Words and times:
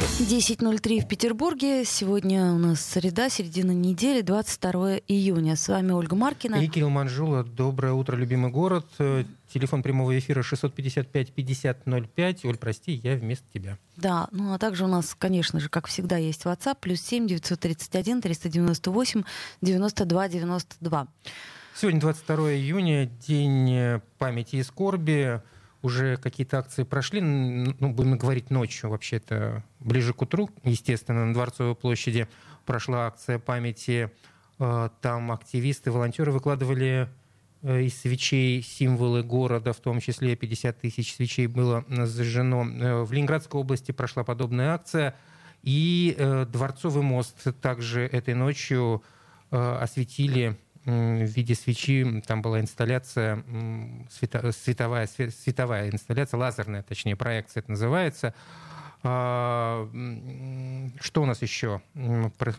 10.03 0.00 1.00
в 1.00 1.08
Петербурге. 1.08 1.84
Сегодня 1.84 2.52
у 2.52 2.58
нас 2.58 2.80
среда, 2.80 3.28
середина 3.28 3.72
недели, 3.72 4.22
22 4.22 4.96
июня. 5.08 5.56
С 5.56 5.68
вами 5.68 5.92
Ольга 5.92 6.16
Маркина. 6.16 6.54
И 6.56 6.68
Кирилл 6.68 6.88
Манжула. 6.88 7.44
Доброе 7.44 7.92
утро, 7.92 8.16
любимый 8.16 8.50
город. 8.50 8.86
Э, 8.98 9.24
телефон 9.52 9.82
прямого 9.82 10.18
эфира 10.18 10.40
655-5005. 10.40 12.38
Оль, 12.44 12.56
прости, 12.56 12.92
я 12.92 13.16
вместо 13.16 13.44
тебя. 13.52 13.76
Да, 13.96 14.28
ну 14.32 14.54
а 14.54 14.58
также 14.58 14.84
у 14.84 14.88
нас, 14.88 15.14
конечно 15.18 15.60
же, 15.60 15.68
как 15.68 15.86
всегда, 15.86 16.16
есть 16.16 16.44
WhatsApp. 16.44 16.78
Плюс 16.80 17.02
7 17.02 17.26
931 17.26 18.22
398 18.22 19.22
92 19.60 20.28
92. 20.28 21.08
Сегодня 21.74 22.00
22 22.00 22.54
июня, 22.54 23.10
день 23.26 24.00
памяти 24.18 24.56
и 24.56 24.62
скорби 24.62 25.42
уже 25.82 26.16
какие-то 26.16 26.58
акции 26.58 26.82
прошли, 26.82 27.20
ну, 27.20 27.92
будем 27.92 28.18
говорить 28.18 28.50
ночью, 28.50 28.90
вообще-то 28.90 29.64
ближе 29.78 30.12
к 30.12 30.22
утру, 30.22 30.50
естественно, 30.64 31.24
на 31.26 31.32
Дворцовой 31.32 31.74
площади 31.74 32.28
прошла 32.66 33.06
акция 33.06 33.38
памяти. 33.38 34.10
Э, 34.58 34.90
там 35.00 35.32
активисты, 35.32 35.90
волонтеры 35.90 36.32
выкладывали 36.32 37.08
э, 37.62 37.82
из 37.82 37.98
свечей 37.98 38.62
символы 38.62 39.22
города, 39.22 39.72
в 39.72 39.80
том 39.80 40.00
числе 40.00 40.36
50 40.36 40.80
тысяч 40.80 41.14
свечей 41.14 41.46
было 41.46 41.84
зажжено. 41.88 42.64
Э, 42.64 43.02
в 43.02 43.12
Ленинградской 43.12 43.60
области 43.60 43.92
прошла 43.92 44.22
подобная 44.22 44.74
акция. 44.74 45.16
И 45.62 46.16
Дворцовый 46.50 47.02
мост 47.02 47.36
также 47.60 48.00
этой 48.00 48.32
ночью 48.32 49.02
осветили 49.50 50.56
в 50.84 51.24
виде 51.24 51.54
свечи. 51.54 52.22
Там 52.26 52.42
была 52.42 52.60
инсталляция, 52.60 53.44
световая, 54.08 55.06
световая 55.06 55.90
инсталляция, 55.90 56.38
лазерная, 56.38 56.82
точнее, 56.82 57.16
проекция 57.16 57.60
это 57.62 57.70
называется. 57.72 58.34
А, 59.02 59.88
что 61.00 61.22
у 61.22 61.26
нас 61.26 61.40
еще 61.42 61.80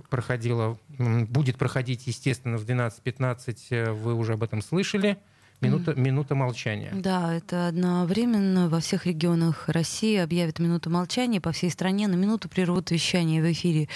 проходило? 0.09 0.80
Будет 0.97 1.58
проходить, 1.58 2.08
естественно, 2.08 2.58
в 2.58 2.66
12.15, 2.66 3.58
э, 3.69 3.91
вы 3.91 4.16
уже 4.16 4.33
об 4.33 4.44
этом 4.44 4.61
слышали. 4.61 5.17
Минута, 5.61 5.93
минута 5.93 6.33
молчания. 6.33 6.91
Да, 6.91 7.35
это 7.35 7.67
одновременно 7.67 8.67
во 8.67 8.79
всех 8.79 9.05
регионах 9.05 9.69
России 9.69 10.17
объявят 10.17 10.57
минуту 10.57 10.89
молчания. 10.89 11.39
По 11.39 11.51
всей 11.51 11.69
стране 11.69 12.07
на 12.07 12.15
минуту 12.15 12.49
прервут 12.49 12.89
вещание 12.89 13.43
в 13.43 13.51
эфире. 13.51 13.87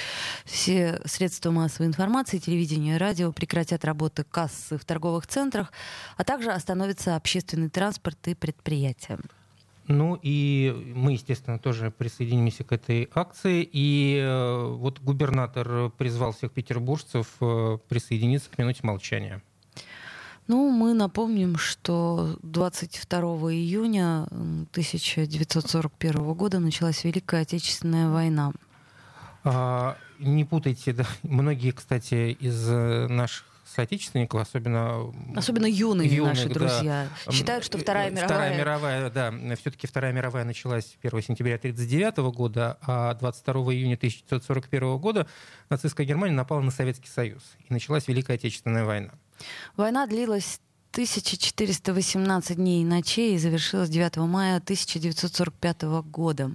Все 0.45 1.01
средства 1.05 1.49
массовой 1.49 1.87
информации, 1.87 2.37
телевидение, 2.37 2.97
радио 2.97 3.31
прекратят 3.31 3.83
работы 3.83 4.23
кассы 4.23 4.77
в 4.77 4.85
торговых 4.85 5.25
центрах, 5.25 5.73
а 6.17 6.23
также 6.23 6.51
остановится 6.51 7.15
общественный 7.15 7.69
транспорт 7.69 8.27
и 8.27 8.35
предприятия. 8.35 9.17
Ну 9.87 10.19
и 10.21 10.93
мы, 10.95 11.13
естественно, 11.13 11.59
тоже 11.59 11.91
присоединимся 11.91 12.63
к 12.63 12.71
этой 12.71 13.09
акции. 13.13 13.67
И 13.71 14.19
э, 14.19 14.67
вот 14.67 14.99
губернатор 14.99 15.89
призвал 15.97 16.31
всех 16.33 16.51
петербуржцев 16.51 17.27
э, 17.41 17.77
присоединиться 17.87 18.49
к 18.49 18.57
минуте 18.57 18.81
молчания. 18.83 19.41
Ну, 20.47 20.69
мы 20.69 20.93
напомним, 20.93 21.57
что 21.57 22.37
22 22.43 23.19
июня 23.53 24.23
1941 24.23 26.33
года 26.33 26.59
началась 26.59 27.03
Великая 27.03 27.41
Отечественная 27.41 28.09
война. 28.09 28.51
А, 29.43 29.97
не 30.19 30.45
путайте, 30.45 30.93
да, 30.93 31.05
многие, 31.23 31.71
кстати, 31.71 32.37
из 32.39 32.69
э, 32.69 33.07
наших 33.07 33.45
соотечественников, 33.65 34.41
особенно... 34.41 35.13
Особенно 35.35 35.65
юные 35.65 36.09
юных, 36.09 36.35
наши 36.35 36.49
друзья, 36.49 37.07
да. 37.25 37.31
считают, 37.31 37.65
что 37.65 37.77
Вторая 37.77 38.09
мировая... 38.09 38.27
Вторая 38.27 38.57
мировая, 38.57 39.09
да, 39.09 39.33
все-таки 39.55 39.87
Вторая 39.87 40.13
мировая 40.13 40.45
началась 40.45 40.97
1 41.01 41.21
сентября 41.21 41.55
1939 41.55 42.35
года, 42.35 42.77
а 42.81 43.13
22 43.15 43.53
июня 43.73 43.95
1941 43.95 44.97
года 44.97 45.27
нацистская 45.69 46.05
Германия 46.05 46.33
напала 46.33 46.61
на 46.61 46.71
Советский 46.71 47.09
Союз, 47.09 47.43
и 47.67 47.73
началась 47.73 48.07
Великая 48.07 48.35
Отечественная 48.35 48.85
война. 48.85 49.11
Война 49.75 50.07
длилась 50.07 50.59
1418 50.91 52.55
дней 52.55 52.81
и 52.81 52.85
ночей 52.85 53.35
и 53.35 53.37
завершилась 53.37 53.89
9 53.89 54.17
мая 54.17 54.57
1945 54.57 55.83
года. 56.05 56.51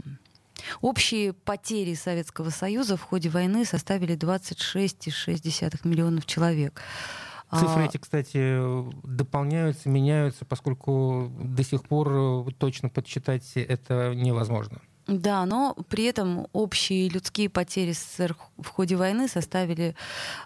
Общие 0.81 1.33
потери 1.33 1.95
Советского 1.95 2.51
Союза 2.51 2.97
в 2.97 3.03
ходе 3.03 3.29
войны 3.29 3.65
составили 3.65 4.17
26,6 4.17 5.81
миллионов 5.85 6.27
человек. 6.27 6.81
Цифры 7.51 7.83
а 7.83 7.87
эти, 7.87 7.97
кстати, 7.97 8.61
дополняются, 9.05 9.89
меняются, 9.89 10.45
поскольку 10.45 11.33
до 11.37 11.65
сих 11.65 11.83
пор 11.83 12.53
точно 12.55 12.89
подсчитать 12.89 13.57
это 13.57 14.15
невозможно. 14.15 14.81
Да, 15.11 15.45
но 15.45 15.77
при 15.89 16.05
этом 16.05 16.47
общие 16.53 17.09
людские 17.09 17.49
потери 17.51 17.91
СССР 17.91 18.37
в 18.59 18.69
ходе 18.69 18.95
войны 18.95 19.27
составили, 19.27 19.97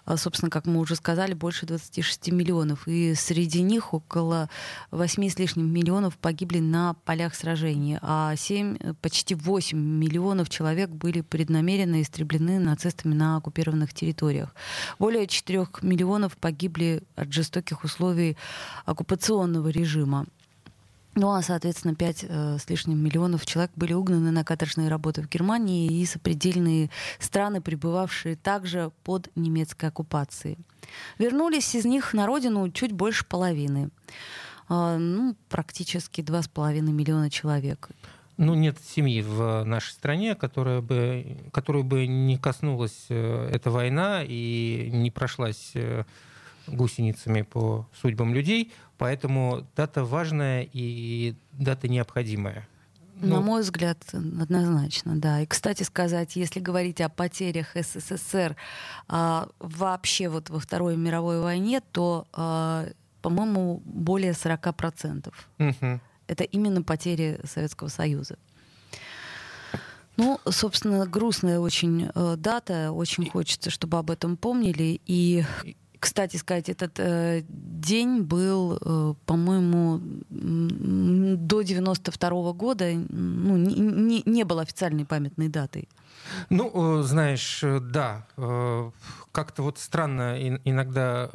а, 0.05 0.17
собственно, 0.17 0.49
как 0.49 0.65
мы 0.65 0.79
уже 0.79 0.95
сказали, 0.95 1.35
больше 1.35 1.67
26 1.67 2.31
миллионов. 2.31 2.87
И 2.87 3.13
среди 3.13 3.61
них 3.61 3.93
около 3.93 4.49
8 4.89 5.29
с 5.29 5.37
лишним 5.37 5.71
миллионов 5.71 6.17
погибли 6.17 6.57
на 6.57 6.95
полях 7.05 7.35
сражений, 7.35 7.99
а 8.01 8.35
7, 8.35 8.95
почти 9.03 9.35
8 9.35 9.77
миллионов 9.77 10.49
человек 10.49 10.89
были 10.89 11.21
преднамеренно 11.21 12.01
истреблены 12.01 12.57
нацистами 12.57 13.13
на 13.13 13.37
оккупированных 13.37 13.93
территориях. 13.93 14.55
Более 14.97 15.27
4 15.27 15.67
миллионов 15.83 16.37
погибли 16.37 17.03
от 17.15 17.31
жестоких 17.31 17.83
условий 17.83 18.35
оккупационного 18.87 19.67
режима. 19.67 20.25
Ну 21.15 21.31
а, 21.31 21.41
соответственно, 21.41 21.95
5 21.95 22.25
э, 22.27 22.57
с 22.59 22.69
лишним 22.69 23.01
миллионов 23.01 23.45
человек 23.45 23.71
были 23.75 23.93
угнаны 23.93 24.31
на 24.31 24.43
каторжные 24.43 24.89
работы 24.89 25.21
в 25.21 25.29
Германии 25.29 25.87
и 25.87 26.05
сопредельные 26.05 26.89
страны, 27.19 27.61
пребывавшие 27.61 28.35
также 28.35 28.91
под 29.03 29.29
немецкой 29.35 29.85
оккупацией. 29.87 30.57
Вернулись 31.17 31.73
из 31.73 31.85
них 31.85 32.13
на 32.13 32.25
родину 32.25 32.69
чуть 32.69 32.91
больше 32.91 33.25
половины. 33.25 33.91
Э, 34.69 34.97
ну, 34.97 35.35
практически 35.47 36.19
2,5 36.19 36.81
миллиона 36.81 37.29
человек. 37.29 37.89
Ну, 38.37 38.53
нет 38.53 38.77
семьи 38.85 39.21
в 39.21 39.63
нашей 39.63 39.91
стране, 39.91 40.35
которая 40.35 40.81
бы, 40.81 41.37
которую 41.53 41.85
бы 41.85 42.05
не 42.07 42.37
коснулась 42.37 43.05
э, 43.07 43.49
эта 43.53 43.71
война 43.71 44.21
и 44.27 44.89
не 44.91 45.09
прошлась 45.11 45.71
э, 45.75 46.03
гусеницами 46.67 47.41
по 47.41 47.87
судьбам 47.99 48.33
людей, 48.33 48.71
поэтому 48.97 49.65
дата 49.75 50.03
важная 50.03 50.67
и 50.71 51.35
дата 51.53 51.87
необходимая. 51.87 52.67
На 53.21 53.37
ну, 53.37 53.41
мой 53.41 53.61
взгляд, 53.61 53.97
однозначно, 54.13 55.15
да. 55.15 55.41
И, 55.41 55.45
кстати 55.45 55.83
сказать, 55.83 56.35
если 56.35 56.59
говорить 56.59 56.99
о 56.99 57.07
потерях 57.07 57.67
СССР 57.73 58.57
а, 59.07 59.47
вообще 59.59 60.27
вот 60.27 60.49
во 60.49 60.59
Второй 60.59 60.97
мировой 60.97 61.39
войне, 61.39 61.81
то, 61.93 62.27
а, 62.33 62.87
по-моему, 63.21 63.81
более 63.85 64.33
40%. 64.33 65.33
Угу. 65.59 66.01
Это 66.27 66.43
именно 66.43 66.81
потери 66.81 67.39
Советского 67.45 67.87
Союза. 67.87 68.37
Ну, 70.17 70.39
собственно, 70.49 71.05
грустная 71.05 71.59
очень 71.59 72.09
э, 72.13 72.35
дата. 72.37 72.91
Очень 72.91 73.29
хочется, 73.29 73.69
чтобы 73.69 73.97
об 73.97 74.11
этом 74.11 74.37
помнили. 74.37 75.01
И 75.05 75.43
кстати 76.05 76.37
сказать, 76.37 76.69
этот 76.69 76.99
э, 76.99 77.41
день 77.49 78.21
был, 78.21 78.77
э, 78.79 79.13
по-моему, 79.25 79.99
до 80.29 81.63
92 81.63 82.29
-го 82.29 82.53
года, 82.53 82.85
ну, 83.09 83.57
не, 83.57 83.73
не, 83.73 84.21
не 84.25 84.43
был 84.43 84.59
официальной 84.59 85.05
памятной 85.05 85.49
датой. 85.49 85.89
Ну, 86.49 86.99
э, 86.99 87.03
знаешь, 87.03 87.63
э, 87.63 87.79
да, 87.79 88.27
э, 88.37 88.91
как-то 89.31 89.63
вот 89.63 89.79
странно 89.79 90.37
иногда 90.63 91.29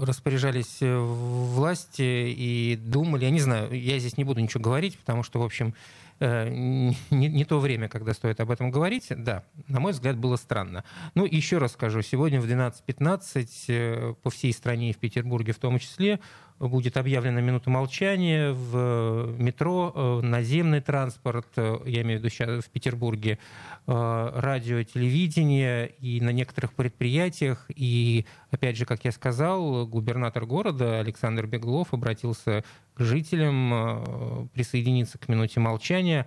распоряжались 0.00 0.78
власти 0.80 2.02
и 2.02 2.76
думали, 2.76 3.24
я 3.24 3.30
не 3.30 3.40
знаю, 3.40 3.72
я 3.72 3.98
здесь 3.98 4.16
не 4.16 4.24
буду 4.24 4.40
ничего 4.40 4.62
говорить, 4.62 4.96
потому 4.98 5.22
что, 5.24 5.40
в 5.40 5.42
общем, 5.42 5.74
не, 6.20 6.96
не 7.10 7.44
то 7.44 7.58
время, 7.58 7.88
когда 7.88 8.14
стоит 8.14 8.38
об 8.38 8.52
этом 8.52 8.70
говорить. 8.70 9.06
Да, 9.10 9.42
на 9.66 9.80
мой 9.80 9.90
взгляд, 9.90 10.16
было 10.16 10.36
странно. 10.36 10.84
Ну, 11.16 11.24
еще 11.24 11.58
раз 11.58 11.72
скажу, 11.72 12.00
сегодня 12.02 12.40
в 12.40 12.44
12.15 12.44 13.48
э, 13.68 14.14
по 14.22 14.30
всей 14.30 14.52
стране 14.52 14.90
и 14.90 14.92
в 14.92 14.98
Петербурге 14.98 15.52
в 15.52 15.58
том 15.58 15.80
числе 15.80 16.20
будет 16.68 16.96
объявлена 16.96 17.40
минута 17.40 17.70
молчания 17.70 18.52
в 18.52 19.34
метро, 19.38 19.92
э, 19.94 20.20
наземный 20.26 20.80
транспорт, 20.80 21.48
я 21.56 22.02
имею 22.02 22.18
в 22.18 22.22
виду 22.22 22.28
сейчас 22.28 22.64
в 22.64 22.70
Петербурге, 22.70 23.38
радио, 23.86 24.82
телевидение 24.84 25.88
и 25.98 26.20
на 26.20 26.30
некоторых 26.30 26.72
предприятиях. 26.72 27.66
И, 27.74 28.26
опять 28.50 28.76
же, 28.76 28.84
как 28.84 29.04
я 29.04 29.10
сказал, 29.10 29.86
губернатор 29.86 30.46
города 30.46 31.00
Александр 31.00 31.46
Беглов 31.46 31.92
обратился 31.92 32.64
к 32.94 33.00
жителям 33.02 33.72
э, 33.74 34.46
присоединиться 34.52 35.18
к 35.18 35.28
минуте 35.28 35.60
молчания 35.60 36.26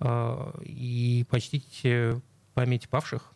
э, 0.00 0.52
и 0.64 1.26
почтить 1.28 1.86
память 2.54 2.88
павших. 2.88 3.32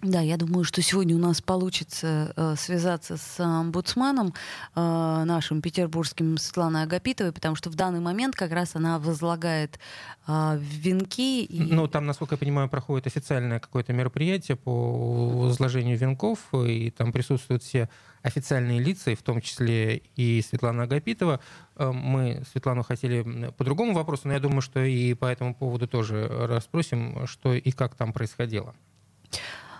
Да, 0.00 0.20
я 0.20 0.36
думаю, 0.36 0.62
что 0.62 0.80
сегодня 0.80 1.16
у 1.16 1.18
нас 1.18 1.42
получится 1.42 2.32
э, 2.36 2.54
связаться 2.56 3.16
с 3.16 3.40
омбудсманом 3.40 4.28
э, 4.28 4.80
нашим 5.24 5.60
петербургским 5.60 6.38
Светланой 6.38 6.84
Агапитовой, 6.84 7.32
потому 7.32 7.56
что 7.56 7.68
в 7.68 7.74
данный 7.74 7.98
момент 7.98 8.36
как 8.36 8.52
раз 8.52 8.76
она 8.76 9.00
возлагает 9.00 9.80
э, 10.28 10.58
венки. 10.60 11.42
И... 11.42 11.60
Ну, 11.60 11.88
там, 11.88 12.06
насколько 12.06 12.34
я 12.34 12.38
понимаю, 12.38 12.68
проходит 12.68 13.08
официальное 13.08 13.58
какое-то 13.58 13.92
мероприятие 13.92 14.56
по 14.56 15.40
возложению 15.46 15.98
венков, 15.98 16.38
и 16.54 16.92
там 16.92 17.10
присутствуют 17.10 17.64
все 17.64 17.88
официальные 18.22 18.78
лица, 18.78 19.10
и 19.10 19.16
в 19.16 19.22
том 19.22 19.40
числе 19.40 19.96
и 20.14 20.40
Светлана 20.42 20.84
Агапитова. 20.84 21.40
Э, 21.74 21.90
мы 21.90 22.44
Светлану 22.52 22.84
хотели 22.84 23.50
по 23.50 23.64
другому 23.64 23.94
вопросу, 23.94 24.28
но 24.28 24.34
я 24.34 24.38
думаю, 24.38 24.60
что 24.60 24.78
и 24.78 25.14
по 25.14 25.26
этому 25.26 25.56
поводу 25.56 25.88
тоже 25.88 26.28
расспросим, 26.28 27.26
что 27.26 27.52
и 27.52 27.72
как 27.72 27.96
там 27.96 28.12
происходило. 28.12 28.76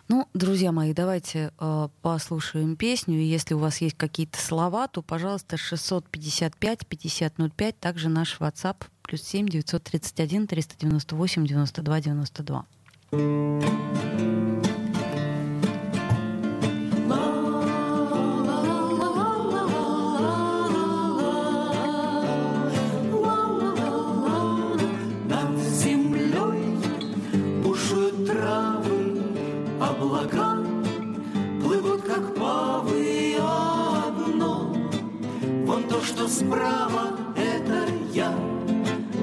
Ну, 0.09 0.27
друзья 0.33 0.73
мои, 0.73 0.95
давайте 0.95 1.53
э, 1.61 1.89
послушаем 2.01 2.77
песню. 2.77 3.21
И 3.21 3.25
если 3.25 3.53
у 3.53 3.59
вас 3.59 3.83
есть 3.83 3.97
какие-то 3.97 4.39
слова, 4.39 4.89
то, 4.89 5.03
пожалуйста, 5.03 5.57
655-5005, 5.57 7.75
также 7.79 8.09
наш 8.09 8.39
WhatsApp, 8.41 8.85
плюс 9.03 9.21
7 9.23 9.49
931 9.49 10.47
398 10.47 11.47
92 11.47 12.01
92. 12.01 12.65
Справа 36.29 37.17
это 37.37 37.89
я, 38.13 38.33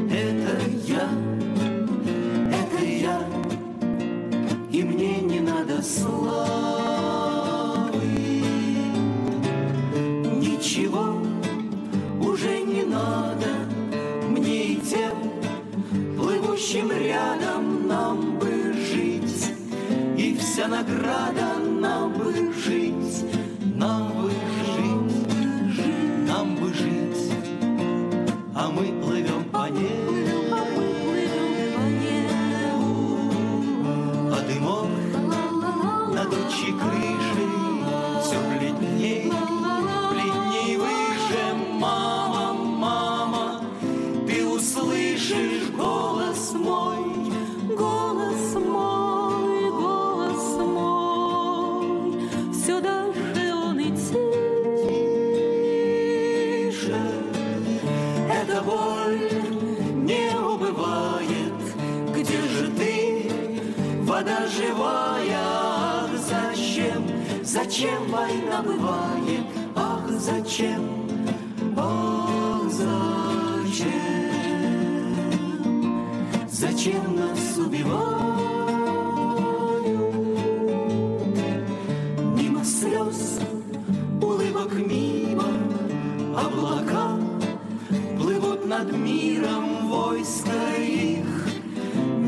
это 0.09 0.57
я, 0.87 1.07
это 2.51 2.83
я, 2.83 3.21
и 4.71 4.83
мне 4.83 5.21
не 5.21 5.39
надо 5.39 5.83
славы. 5.83 6.41
Ничего 10.41 11.21
уже 12.21 12.61
не 12.61 12.83
надо. 12.83 13.53
Мне 14.29 14.73
и 14.73 14.75
тем, 14.77 15.31
плывущим 16.17 16.91
рядом 16.91 17.87
нам 17.87 18.39
бы 18.39 18.73
жить, 18.73 19.53
и 20.17 20.35
вся 20.39 20.67
награда 20.67 21.54
мы 28.69 28.91
плывем 29.01 29.43
по 29.51 29.69
небу, 29.69 30.13
а 34.31 34.39
дымок 34.47 34.89
над 36.13 36.33
отчей 36.33 36.73
крышей 36.73 37.14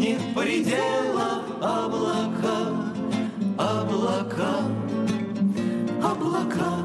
нет 0.08 0.22
предела 0.34 1.44
облака, 1.62 2.60
облака, 3.58 4.54
облака, 6.02 6.78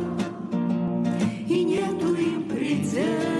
и 1.48 1.64
нету 1.64 2.14
им 2.14 2.48
предела. 2.48 3.31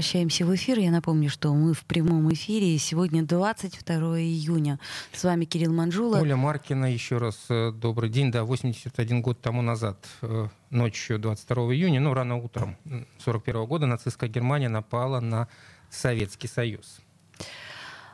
Возвращаемся 0.00 0.46
в 0.46 0.54
эфир. 0.54 0.78
Я 0.78 0.90
напомню, 0.90 1.28
что 1.28 1.52
мы 1.52 1.74
в 1.74 1.84
прямом 1.84 2.32
эфире. 2.32 2.78
Сегодня 2.78 3.22
22 3.22 4.20
июня. 4.20 4.78
С 5.12 5.24
вами 5.24 5.44
Кирилл 5.44 5.74
Манжула. 5.74 6.20
Оля 6.20 6.36
Маркина, 6.36 6.90
еще 6.90 7.18
раз 7.18 7.36
э, 7.50 7.70
добрый 7.70 8.08
день. 8.08 8.32
Да, 8.32 8.44
81 8.44 9.20
год 9.20 9.42
тому 9.42 9.60
назад, 9.60 9.98
э, 10.22 10.48
ночью 10.70 11.18
22 11.18 11.74
июня, 11.74 12.00
ну, 12.00 12.14
рано 12.14 12.36
утром 12.36 12.78
41 13.18 13.66
года 13.66 13.84
нацистская 13.84 14.30
Германия 14.30 14.70
напала 14.70 15.20
на 15.20 15.48
Советский 15.90 16.48
Союз. 16.48 17.00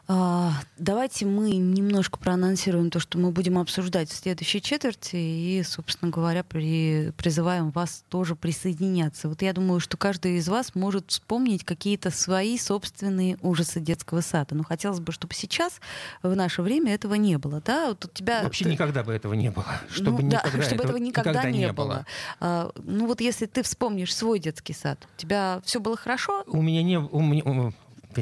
А, 0.08 0.53
давайте 0.79 1.26
мы 1.26 1.50
немножко 1.56 2.19
проанонсируем 2.19 2.91
то, 2.91 3.00
что 3.00 3.19
мы 3.19 3.32
будем 3.32 3.58
обсуждать 3.58 4.08
в 4.08 4.14
следующей 4.14 4.63
четверти, 4.63 5.17
и, 5.17 5.63
собственно 5.65 6.13
говоря, 6.13 6.44
при, 6.44 7.13
призываем 7.17 7.70
вас 7.70 8.05
тоже 8.08 8.36
присоединяться. 8.36 9.29
Вот 9.29 9.43
я 9.43 9.53
думаю, 9.53 9.81
что 9.81 9.96
каждый 9.96 10.36
из 10.36 10.48
вас 10.48 10.77
может 10.77 11.10
вспомнить 11.10 11.65
какие-то 11.65 12.10
свои 12.10 12.56
собственные 12.56 13.36
ужасы 13.43 13.81
детского 13.81 14.20
сада. 14.20 14.55
Но 14.55 14.63
хотелось 14.63 15.01
бы, 15.01 15.10
чтобы 15.10 15.34
сейчас, 15.34 15.81
в 16.22 16.36
наше 16.36 16.63
время, 16.63 16.94
этого 16.94 17.15
не 17.15 17.36
было. 17.36 17.60
Да? 17.65 17.89
Вот 17.89 18.05
у 18.05 18.08
тебя... 18.08 18.44
Вообще 18.44 18.65
ты... 18.65 18.70
никогда 18.70 19.03
бы 19.03 19.13
этого 19.13 19.34
не 19.34 19.51
было. 19.51 19.67
Чтобы, 19.91 20.22
ну, 20.22 20.29
никогда, 20.29 20.56
да, 20.56 20.63
чтобы 20.63 20.84
этого 20.84 20.96
никогда, 20.98 21.31
никогда 21.31 21.51
не, 21.51 21.58
не 21.58 21.72
было. 21.72 21.86
было. 21.86 22.06
А, 22.39 22.70
ну 22.84 23.06
вот 23.08 23.20
если 23.20 23.46
ты 23.46 23.65
вспомнишь 23.65 24.15
свой 24.15 24.39
детский 24.39 24.72
сад, 24.72 25.01
у 25.17 25.20
тебя 25.20 25.60
все 25.65 25.81
было 25.81 25.96
хорошо? 25.96 26.44
У 26.46 26.63
меня 26.63 26.84
не... 26.84 26.96
У 26.98 27.20
меня, 27.20 27.72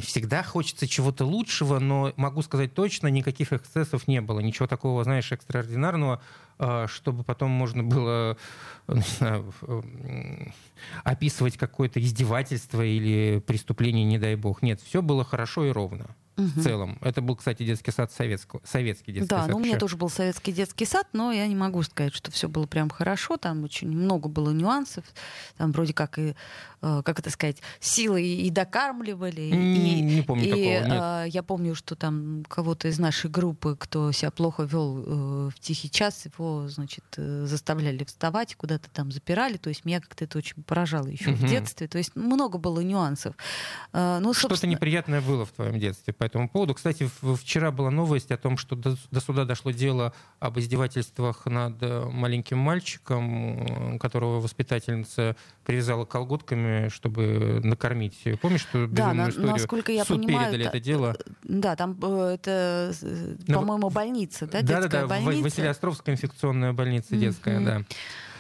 всегда 0.01 0.43
хочется 0.43 0.87
чего-то 0.87 1.25
лучшего, 1.25 1.79
но 1.79 2.13
могу 2.17 2.43
сказать 2.43 2.75
точно, 2.75 3.09
никаких 3.09 3.53
эксцессов 3.53 4.09
не 4.09 4.21
было. 4.21 4.41
Ничего 4.41 4.67
такого, 4.67 5.05
знаешь, 5.05 5.31
экстраординарного, 5.33 6.23
а, 6.59 6.87
чтобы 6.89 7.25
потом 7.25 7.51
можно 7.51 7.83
было 7.83 8.37
не 8.89 9.01
знаю, 9.01 9.53
описывать 11.05 11.57
какое-то 11.57 12.01
издевательство 12.01 12.83
или 12.83 13.43
преступление, 13.47 14.05
не 14.05 14.19
дай 14.19 14.35
бог. 14.37 14.63
Нет, 14.63 14.81
все 14.81 15.03
было 15.03 15.25
хорошо 15.25 15.65
и 15.65 15.71
ровно 15.71 16.15
угу. 16.37 16.47
в 16.47 16.63
целом. 16.63 16.99
Это 17.01 17.21
был, 17.21 17.37
кстати, 17.37 17.63
детский 17.65 17.91
сад 17.91 18.13
советского, 18.13 18.61
советский 18.65 19.13
детский 19.13 19.29
да, 19.29 19.41
сад. 19.41 19.47
Да, 19.47 19.53
ну 19.53 19.59
у 19.59 19.61
меня 19.61 19.79
тоже 19.79 19.97
был 19.97 20.09
советский 20.09 20.53
детский 20.53 20.85
сад, 20.85 21.07
но 21.13 21.33
я 21.33 21.47
не 21.47 21.55
могу 21.55 21.83
сказать, 21.83 22.15
что 22.15 22.31
все 22.31 22.49
было 22.49 22.67
прям 22.67 22.91
хорошо. 22.91 23.37
Там 23.37 23.65
очень 23.65 23.91
много 23.91 24.29
было 24.29 24.51
нюансов. 24.51 25.05
Там 25.57 25.73
вроде 25.73 25.93
как 25.93 26.19
и, 26.19 26.35
э, 26.83 27.03
как 27.05 27.19
это 27.19 27.31
сказать, 27.31 27.59
силой 27.81 28.27
и 28.27 28.51
докармливали. 28.51 29.51
Не, 29.51 29.99
и, 29.99 30.03
не 30.03 30.23
помню 30.23 30.45
и, 30.45 30.51
такого. 30.51 31.25
Э, 31.25 31.29
я 31.29 31.43
помню, 31.43 31.75
что 31.75 31.97
там 31.97 32.45
кого-то 32.49 32.89
из 32.89 32.99
нашей 32.99 33.31
группы, 33.31 33.77
кто 33.79 34.13
себя 34.13 34.31
плохо 34.31 34.65
вел 34.65 34.99
э, 34.99 35.51
в 35.55 35.61
тихий 35.61 35.91
час, 35.91 36.27
его, 36.27 36.69
значит, 36.69 37.05
заставляли 37.17 38.05
вставать, 38.05 38.55
куда-то 38.57 38.91
там 38.91 39.13
запирали. 39.13 39.57
То 39.57 39.69
есть 39.69 39.85
меня 39.85 40.01
как-то 40.01 40.25
это 40.25 40.39
очень 40.39 40.63
поражало 40.63 41.09
еще 41.09 41.31
угу. 41.31 41.47
в 41.47 41.49
детстве. 41.49 41.89
То 41.89 41.99
есть 41.99 42.17
много 42.17 42.59
было 42.59 42.81
нюансов. 42.81 43.35
Ну, 43.93 44.33
Что-то 44.33 44.67
неприятное 44.67 45.21
было 45.21 45.45
в 45.45 45.51
твоем 45.51 45.79
детстве, 45.79 46.13
по 46.25 46.27
этому 46.27 46.49
поводу. 46.49 46.73
Кстати, 46.73 47.07
вчера 47.37 47.71
была 47.71 47.91
новость 47.91 48.31
о 48.31 48.39
том, 48.39 48.57
что 48.57 48.77
до, 48.77 48.97
до 49.11 49.21
суда 49.21 49.45
дошло 49.45 49.73
дело 49.73 50.15
об 50.41 50.59
издевательствах 50.59 51.45
над 51.45 51.83
э, 51.83 52.07
маленьким 52.11 52.57
мальчиком, 52.57 53.99
которого 53.99 54.41
воспитательница 54.41 55.37
привязала 55.67 56.07
колготками, 56.07 56.89
чтобы 56.89 57.61
накормить. 57.63 58.23
Помнишь, 58.41 58.63
что 58.63 58.87
да, 58.87 59.13
историю? 59.29 59.51
насколько 59.53 59.93
я 59.93 60.05
Суд 60.07 60.23
понимаю, 60.23 60.51
передали 60.53 60.67
это 60.69 60.81
дело. 60.81 61.17
Да, 61.43 61.77
там 61.77 61.93
это, 62.03 62.95
Ну, 63.47 63.55
по-моему, 63.61 63.91
больница, 63.91 64.47
да, 64.47 64.63
Да, 64.63 64.67
да, 64.67 64.81
детская 64.81 65.01
да, 65.03 65.07
больница. 65.09 65.43
Василиостровская 65.43 66.15
инфекционная 66.15 66.73
больница 66.73 67.17
детская, 67.17 67.57
Мгм. 67.59 67.65
да. 67.67 67.83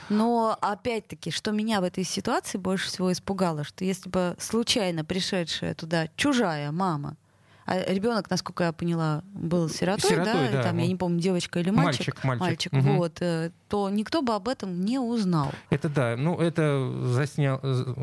Но 0.09 0.57
опять-таки, 0.61 1.31
что 1.31 1.51
меня 1.51 1.81
в 1.81 1.85
этой 1.85 2.05
ситуации 2.05 2.59
больше 2.59 2.89
всего 2.89 3.13
испугало, 3.13 3.65
что 3.65 3.85
если 3.85 4.09
бы 4.09 4.37
случайно 4.39 5.05
пришедшая 5.05 5.75
туда 5.75 6.09
чужая 6.17 6.73
мама, 6.73 7.17
а 7.67 7.93
ребенок, 7.93 8.29
насколько 8.31 8.65
я 8.65 8.73
поняла, 8.73 9.23
был 9.33 9.69
сиротой, 9.69 10.11
Сиротой, 10.11 10.49
да, 10.49 10.53
да, 10.53 10.63
там, 10.65 10.77
я 10.79 10.83
он- 10.85 10.89
не 10.89 10.97
помню, 10.97 11.21
девочка 11.21 11.59
или 11.61 11.71
мальчик, 11.71 12.23
Мальчик, 12.25 12.41
мальчик. 12.41 12.73
Мгм. 12.73 12.97
вот, 12.97 13.17
э, 13.21 13.51
то 13.69 13.89
никто 13.91 14.23
бы 14.23 14.35
об 14.35 14.49
этом 14.49 14.81
не 14.85 14.99
узнал. 14.99 15.51
Это 15.71 15.89
да, 15.89 16.17
ну 16.17 16.39
это 16.39 16.93
заснял, 17.13 17.61
э, 17.63 17.95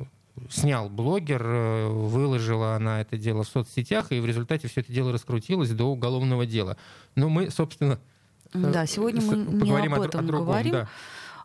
снял 0.49 0.89
блогер, 0.89 1.43
э, 1.45 1.87
выложила 1.89 2.75
она 2.75 3.01
это 3.01 3.17
дело 3.17 3.43
в 3.43 3.47
соцсетях, 3.47 4.11
и 4.11 4.19
в 4.19 4.25
результате 4.25 4.67
все 4.67 4.81
это 4.81 4.91
дело 4.91 5.11
раскрутилось 5.11 5.69
до 5.71 5.85
уголовного 5.85 6.45
дела. 6.45 6.77
Но 7.15 7.29
мы, 7.29 7.49
собственно, 7.51 7.99
Да, 8.53 8.85
сегодня 8.85 9.21
мы 9.21 9.35
не 9.37 9.71
об 9.87 10.01
о, 10.01 10.05
этом 10.05 10.25
о 10.25 10.27
другом. 10.27 10.45
говорим. 10.47 10.71
да. 10.73 10.87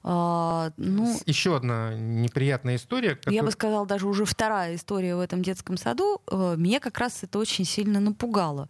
А, 0.09 0.71
ну, 0.77 1.19
Еще 1.27 1.57
одна 1.57 1.93
неприятная 1.95 2.77
история. 2.77 3.09
Я 3.09 3.15
которую- 3.17 3.43
бы 3.45 3.51
сказала, 3.51 3.87
даже 3.87 4.07
уже 4.07 4.25
вторая 4.25 4.77
история 4.77 5.17
в 5.17 5.21
этом 5.21 5.43
детском 5.43 5.77
саду. 5.77 6.23
э, 6.31 6.55
Меня 6.57 6.79
как 6.79 6.97
раз 6.99 7.25
это 7.25 7.41
очень 7.41 7.65
сильно 7.65 7.99
напугало. 7.99 8.69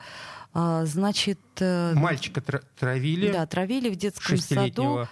А, 0.54 0.86
Значит, 0.86 1.38
э, 1.60 1.92
Мальчика 1.94 2.40
тра- 2.40 2.62
травили, 2.78 3.30
да, 3.30 3.46
травили 3.46 3.90
в 3.90 3.96
детском 3.96 4.38
саду. 4.38 5.06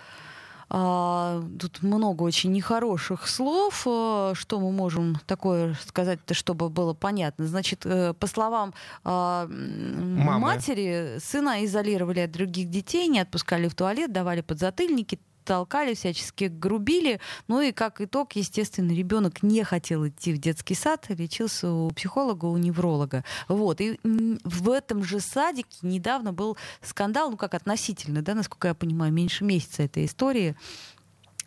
А, 0.71 1.45
Тут 1.61 1.83
много 1.83 2.23
очень 2.23 2.53
нехороших 2.53 3.29
слов. 3.29 3.83
Э, 3.87 4.33
Что 4.35 4.61
мы 4.61 4.73
можем 4.73 5.17
такое 5.27 5.75
сказать-то, 5.87 6.33
чтобы 6.33 6.71
было 6.71 6.95
понятно? 6.95 7.47
Значит, 7.47 7.81
по 8.19 8.27
словам 8.27 8.73
а, 9.05 9.47
матери, 9.47 11.19
сына 11.19 11.65
изолировали 11.67 12.21
от 12.21 12.31
других 12.33 12.71
детей, 12.71 13.09
не 13.09 13.21
отпускали 13.21 13.69
в 13.69 13.75
туалет, 13.75 14.11
давали 14.11 14.41
подзатыльники, 14.41 15.21
толкали, 15.45 15.95
всячески 15.95 16.45
грубили. 16.45 17.21
Ну 17.49 17.61
и 17.61 17.73
как 17.73 18.01
итог, 18.01 18.33
естественно, 18.33 18.93
ребенок 18.93 19.43
не 19.43 19.63
хотел 19.65 20.07
идти 20.07 20.33
в 20.33 20.39
детский 20.39 20.75
сад, 20.75 21.07
лечился 21.09 21.71
у 21.71 21.91
психолога, 21.91 22.47
у 22.47 22.57
невролога. 22.57 23.25
Вот. 23.49 23.81
И 23.81 24.01
в 24.03 24.71
этом 24.71 25.05
же 25.05 25.21
садике 25.21 25.79
недавно 25.83 26.33
был 26.33 26.57
скандал, 26.83 27.31
ну 27.31 27.37
как 27.37 27.55
относительно, 27.55 28.23
да, 28.23 28.35
насколько 28.35 28.69
я 28.69 28.75
понимаю, 28.75 29.13
меньше 29.13 29.45
месяца 29.45 29.83
этой 29.83 30.07
истории 30.07 30.57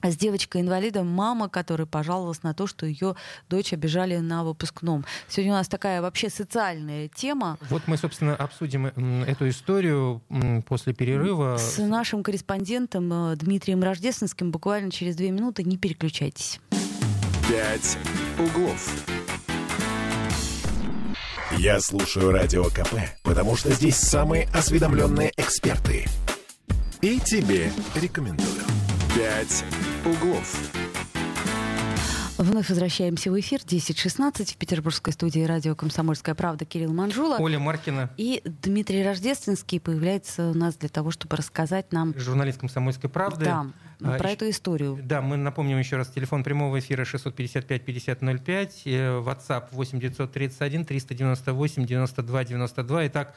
с 0.04 0.16
девочкой-инвалидом, 0.16 1.08
мама, 1.08 1.50
которая 1.50 1.88
пожаловалась 1.88 2.44
на 2.44 2.54
то, 2.54 2.68
что 2.68 2.86
ее 2.86 3.16
дочь 3.50 3.74
обижали 3.74 4.18
на 4.18 4.44
выпускном. 4.44 5.06
Сегодня 5.28 5.54
у 5.54 5.56
нас 5.56 5.68
такая 5.68 6.02
вообще 6.02 6.30
социальная 6.30 7.08
тема. 7.08 7.58
Вот 7.70 7.84
мы, 7.88 7.98
собственно, 7.98 8.36
обсудим 8.36 8.88
эту 8.88 9.50
историю 9.50 10.22
после 10.68 10.94
перерыва. 10.94 11.58
С 11.58 11.78
нашим 11.78 12.24
корреспондентом 12.24 13.32
э, 13.32 13.36
Дмитрием 13.36 13.84
Рождественским 13.84 14.52
буквально 14.52 14.92
через 14.92 15.16
две 15.16 15.32
минуты. 15.32 15.64
Не 15.64 15.78
переключайтесь. 15.78 16.60
«Пять 17.50 17.98
углов». 18.38 19.06
Я 21.58 21.80
слушаю 21.80 22.32
Радио 22.32 22.66
КП, 22.66 22.96
потому 23.24 23.56
что 23.56 23.72
здесь 23.72 23.96
самые 23.96 24.48
осведомленные 24.54 25.32
эксперты. 25.38 26.06
И 27.02 27.20
тебе 27.20 27.72
рекомендую. 27.96 28.77
«Пять 29.18 29.66
углов». 30.06 30.56
Вновь 32.38 32.70
возвращаемся 32.70 33.32
в 33.32 33.40
эфир. 33.40 33.62
10.16 33.62 34.54
в 34.54 34.58
петербургской 34.58 35.12
студии 35.12 35.40
радио 35.40 35.74
«Комсомольская 35.74 36.36
правда» 36.36 36.66
Кирилл 36.66 36.94
Манжула. 36.94 37.38
Оля 37.40 37.58
Маркина, 37.58 38.12
И 38.18 38.44
Дмитрий 38.46 39.04
Рождественский 39.04 39.80
появляется 39.80 40.50
у 40.52 40.54
нас 40.54 40.76
для 40.76 40.90
того, 40.90 41.10
чтобы 41.10 41.36
рассказать 41.36 41.92
нам 41.92 42.14
журналист 42.16 42.60
«Комсомольской 42.60 43.10
правды». 43.10 43.46
да, 43.46 43.66
А, 44.04 44.18
про 44.20 44.30
ещё- 44.30 44.36
эту 44.36 44.50
историю. 44.52 45.00
Да, 45.02 45.24
мы 45.24 45.36
напомним 45.38 45.80
еще 45.80 45.98
раз, 45.98 46.10
телефон 46.10 46.44
прямого 46.44 46.78
эфира 46.78 47.04
655-5005, 47.04 48.84
э, 48.86 49.20
WhatsApp 49.20 49.70
8931 49.72 50.86
398 50.86 51.88
92 51.88 52.44
92. 52.44 53.08
Итак, 53.08 53.34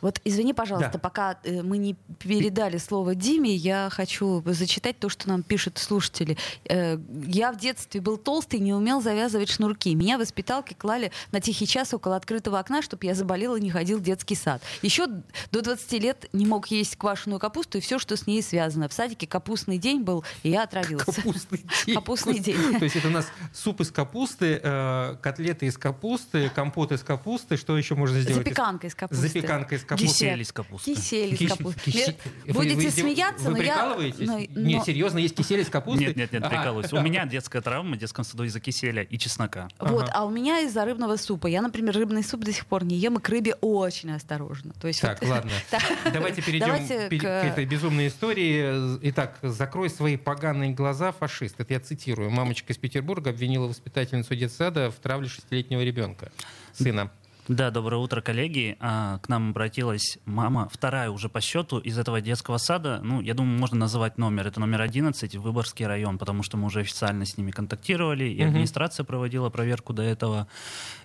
Вот 0.00 0.20
извини, 0.24 0.52
пожалуйста, 0.54 0.90
Да. 0.94 0.98
пока 0.98 1.38
э, 1.44 1.62
мы 1.62 1.78
не 1.78 1.94
передали 2.18 2.78
слово 2.78 3.14
Диме, 3.14 3.54
я 3.54 3.88
хочу 3.90 4.42
зачитать 4.46 4.98
то, 4.98 5.08
что 5.08 5.28
нам 5.28 5.42
пишут 5.42 5.78
слушатели. 5.78 6.36
Э, 6.68 6.98
я 7.26 7.52
в 7.52 7.58
детстве 7.58 8.00
был 8.00 8.16
толстый, 8.16 8.60
не 8.60 8.74
умел 8.74 9.00
завязывать 9.00 9.48
шнурки. 9.50 9.94
Меня 9.94 10.18
воспиталки 10.18 10.74
клали 10.74 11.12
на 11.32 11.40
тихий 11.40 11.66
час 11.66 11.92
около 11.94 12.16
открытого 12.16 12.58
окна, 12.58 12.82
чтобы 12.82 13.06
я 13.06 13.14
заболел 13.14 13.56
и 13.56 13.60
не 13.60 13.70
ходил 13.70 13.98
в 13.98 14.02
детский 14.02 14.34
сад. 14.34 14.62
Еще 14.82 15.06
до 15.50 15.62
20 15.62 15.92
лет 16.02 16.28
не 16.32 16.46
мог 16.46 16.68
есть 16.68 16.96
квашеную 16.96 17.40
капусту 17.40 17.78
и 17.78 17.80
все, 17.80 17.98
что 17.98 18.16
с 18.16 18.26
ней 18.26 18.42
связано. 18.42 18.88
В 18.88 18.92
садике 18.92 19.26
капустный 19.26 19.78
день 19.78 20.02
был, 20.02 20.24
и 20.42 20.50
я 20.50 20.62
отравился. 20.62 21.06
капустный 21.06 21.64
день. 21.86 21.94
Капустный 21.94 22.38
день. 22.38 22.78
То 22.78 22.84
есть 22.84 22.96
это 22.96 23.08
у 23.08 23.10
нас 23.10 23.26
суп 23.52 23.80
из 23.80 23.90
капусты, 23.90 24.60
э, 24.62 25.16
котлеты 25.20 25.66
из 25.66 25.76
капусты, 25.78 26.50
компот 26.54 26.92
из 26.92 27.02
капусты. 27.02 27.56
Что 27.56 27.76
еще 27.76 27.94
можно 27.94 28.20
сделать? 28.20 28.44
Запеканка 28.44 28.86
из 28.86 28.94
капусты. 28.94 29.26
Запеканка 29.28 29.65
из 29.72 29.84
капусты. 29.84 30.06
Кисель 30.08 30.40
из 30.40 30.52
капусты. 30.52 30.94
Кисель 30.94 31.34
из 31.34 31.48
капусты. 31.50 31.90
кис- 31.90 32.14
Будете 32.52 32.74
вы- 32.76 32.90
смеяться, 32.90 33.44
вы 33.44 33.50
но 33.52 33.56
я... 33.58 33.62
прикалываетесь? 33.62 34.26
но- 34.26 34.38
Нет, 34.38 34.50
но- 34.78 34.84
серьезно, 34.84 35.18
есть 35.18 35.34
кисель 35.36 35.60
из 35.60 35.68
капусты? 35.68 36.04
Нет, 36.06 36.16
нет, 36.16 36.32
нет, 36.32 36.42
Ага. 36.44 36.56
прикалываюсь. 36.56 36.92
У 36.92 37.00
меня 37.00 37.26
детская 37.26 37.60
травма 37.60 37.96
в 37.96 37.98
детском 37.98 38.24
саду 38.24 38.44
из-за 38.44 38.60
киселя 38.60 39.02
и 39.02 39.18
чеснока. 39.18 39.68
Вот, 39.78 40.04
Ага. 40.04 40.12
а 40.14 40.24
у 40.24 40.30
меня 40.30 40.60
из-за 40.60 40.84
рыбного 40.84 41.16
супа. 41.16 41.46
Я, 41.46 41.62
например, 41.62 41.94
рыбный 41.96 42.22
суп 42.24 42.40
до 42.44 42.52
сих 42.52 42.66
пор 42.66 42.84
не 42.84 42.96
ем, 42.96 43.16
и 43.18 43.20
к 43.20 43.28
рыбе 43.28 43.54
очень 43.60 44.12
осторожно. 44.12 44.72
То 44.80 44.88
есть 44.88 45.00
Так, 45.00 45.20
вот- 45.22 45.30
ладно. 45.30 45.50
Давайте 46.12 46.42
перейдем 46.42 46.66
Давайте 46.68 47.08
к- 47.08 47.20
к... 47.20 47.24
этой 47.24 47.64
безумной 47.64 48.08
истории. 48.08 48.98
Итак, 49.10 49.38
закрой 49.42 49.90
свои 49.90 50.16
поганые 50.16 50.72
глаза, 50.72 51.12
фашист. 51.12 51.60
Это 51.60 51.74
я 51.74 51.80
цитирую. 51.80 52.30
Мамочка 52.30 52.72
из 52.72 52.78
Петербурга 52.78 53.30
обвинила 53.30 53.66
воспитательницу 53.66 54.34
детсада 54.34 54.90
в 54.90 54.94
травле 54.96 55.28
шестилетнего 55.28 55.80
ребенка, 55.82 56.30
сына. 56.72 57.10
Да, 57.48 57.70
доброе 57.70 57.98
утро, 57.98 58.20
коллеги. 58.20 58.76
А, 58.80 59.18
К 59.18 59.28
нам 59.28 59.50
обратилась 59.50 60.18
мама, 60.24 60.68
вторая 60.72 61.10
уже 61.10 61.28
по 61.28 61.40
счету 61.40 61.78
из 61.78 61.96
этого 61.96 62.20
детского 62.20 62.58
сада. 62.58 63.00
Ну, 63.04 63.20
я 63.20 63.34
думаю, 63.34 63.56
можно 63.60 63.78
называть 63.78 64.18
номер. 64.18 64.48
Это 64.48 64.58
номер 64.58 64.80
11, 64.80 65.36
Выборгский 65.36 65.86
район, 65.86 66.18
потому 66.18 66.42
что 66.42 66.56
мы 66.56 66.66
уже 66.66 66.80
официально 66.80 67.24
с 67.24 67.38
ними 67.38 67.52
контактировали, 67.52 68.24
и 68.24 68.40
Мгм. 68.40 68.48
администрация 68.48 69.04
проводила 69.04 69.48
проверку 69.48 69.92
до 69.92 70.02
этого. 70.02 70.48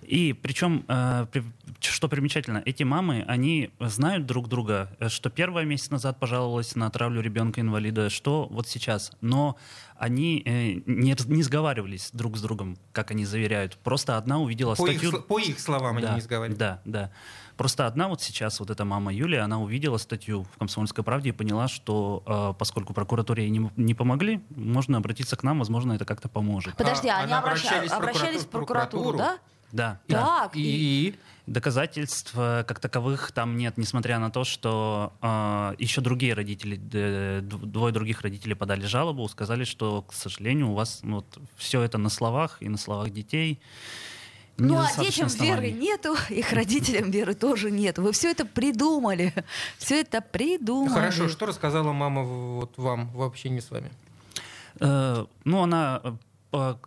И 0.02 0.32
причем, 0.32 0.82
при- 1.30 1.44
что 1.78 2.08
примечательно, 2.08 2.60
эти 2.64 2.82
мамы, 2.82 3.24
они 3.28 3.70
знают 3.78 4.26
друг 4.26 4.48
друга, 4.48 4.90
э, 4.98 5.08
что 5.08 5.30
первая 5.30 5.64
месяц 5.64 5.90
назад 5.90 6.18
пожаловалась 6.18 6.74
на 6.74 6.90
травлю 6.90 7.20
ребенка-инвалида, 7.20 8.10
что 8.10 8.48
вот 8.50 8.66
сейчас. 8.66 9.12
Но 9.20 9.56
они 10.02 10.42
э, 10.44 10.80
не, 10.84 11.14
раз- 11.14 11.26
не 11.26 11.44
сговаривались 11.44 12.10
друг 12.12 12.36
с 12.36 12.42
другом, 12.42 12.76
как 12.92 13.12
они 13.12 13.24
заверяют. 13.24 13.76
Просто 13.84 14.16
одна 14.16 14.40
увидела 14.40 14.74
По 14.74 14.88
их, 14.88 14.98
статью... 14.98 15.12
сл- 15.12 15.22
по 15.22 15.38
их 15.38 15.60
словам 15.60 16.00
да, 16.00 16.08
они 16.08 16.14
не 16.16 16.20
сговаривают. 16.22 16.58
Да, 16.58 16.80
да. 16.84 17.10
Просто 17.56 17.86
одна 17.86 18.08
вот 18.08 18.20
сейчас, 18.20 18.58
вот 18.58 18.70
эта 18.70 18.84
мама 18.84 19.14
Юлия, 19.14 19.40
она 19.42 19.60
увидела 19.60 19.98
статью 19.98 20.42
в 20.52 20.58
«Комсомольской 20.58 21.04
правде» 21.04 21.28
и 21.28 21.32
поняла, 21.32 21.68
что 21.68 22.24
э, 22.26 22.58
поскольку 22.58 22.94
прокуратуре 22.94 23.44
ей 23.44 23.50
не, 23.50 23.70
не 23.76 23.94
помогли, 23.94 24.42
можно 24.56 24.96
обратиться 24.98 25.36
к 25.36 25.44
нам, 25.44 25.60
возможно, 25.60 25.92
это 25.92 26.04
как-то 26.04 26.28
поможет. 26.28 26.76
Подожди, 26.76 27.08
А, 27.08 27.18
они 27.20 27.32
обращались 27.32 27.90
в 27.90 27.94
обращались 27.94 28.40
в 28.40 28.48
прокуратуру? 28.48 29.12
прокуратуру, 29.12 29.18
да? 29.18 29.38
Да. 29.72 30.00
Так, 30.06 30.52
И... 30.54 31.14
Доказательств 31.46 32.34
э, 32.36 32.62
как 32.62 32.78
таковых 32.78 33.32
там 33.32 33.56
нет, 33.56 33.76
несмотря 33.76 34.20
на 34.20 34.30
то, 34.30 34.44
что 34.44 35.12
э, 35.20 35.74
еще 35.78 36.00
другие 36.00 36.34
родители, 36.34 36.76
двое 37.40 37.92
других 37.92 38.20
родителей 38.20 38.54
подали 38.54 38.84
жалобу, 38.86 39.26
сказали, 39.28 39.64
что, 39.64 40.02
к 40.02 40.12
сожалению, 40.12 40.70
у 40.70 40.74
вас 40.74 41.00
ну, 41.02 41.16
вот, 41.16 41.38
все 41.56 41.82
это 41.82 41.98
на 41.98 42.10
словах 42.10 42.58
и 42.60 42.68
на 42.68 42.78
словах 42.78 43.10
детей. 43.10 43.58
Ну, 44.58 44.78
а 44.78 44.86
детям 45.02 45.26
веры 45.26 45.52
оснований. 45.52 45.72
нету, 45.72 46.14
их 46.28 46.52
родителям 46.52 47.10
веры 47.10 47.34
тоже 47.34 47.70
нет. 47.70 47.98
Вы 47.98 48.12
все 48.12 48.30
это 48.30 48.44
придумали. 48.44 49.34
Все 49.78 50.00
это 50.00 50.20
придумали. 50.20 50.94
Хорошо, 50.94 51.28
что 51.28 51.46
рассказала 51.46 51.92
мама 51.92 52.22
вот 52.22 52.76
вам 52.76 53.10
в 53.10 53.22
общении 53.22 53.60
с 53.60 53.70
вами? 53.70 53.90
Э, 54.78 55.26
ну, 55.44 55.62
она 55.62 56.00
э, 56.04 56.12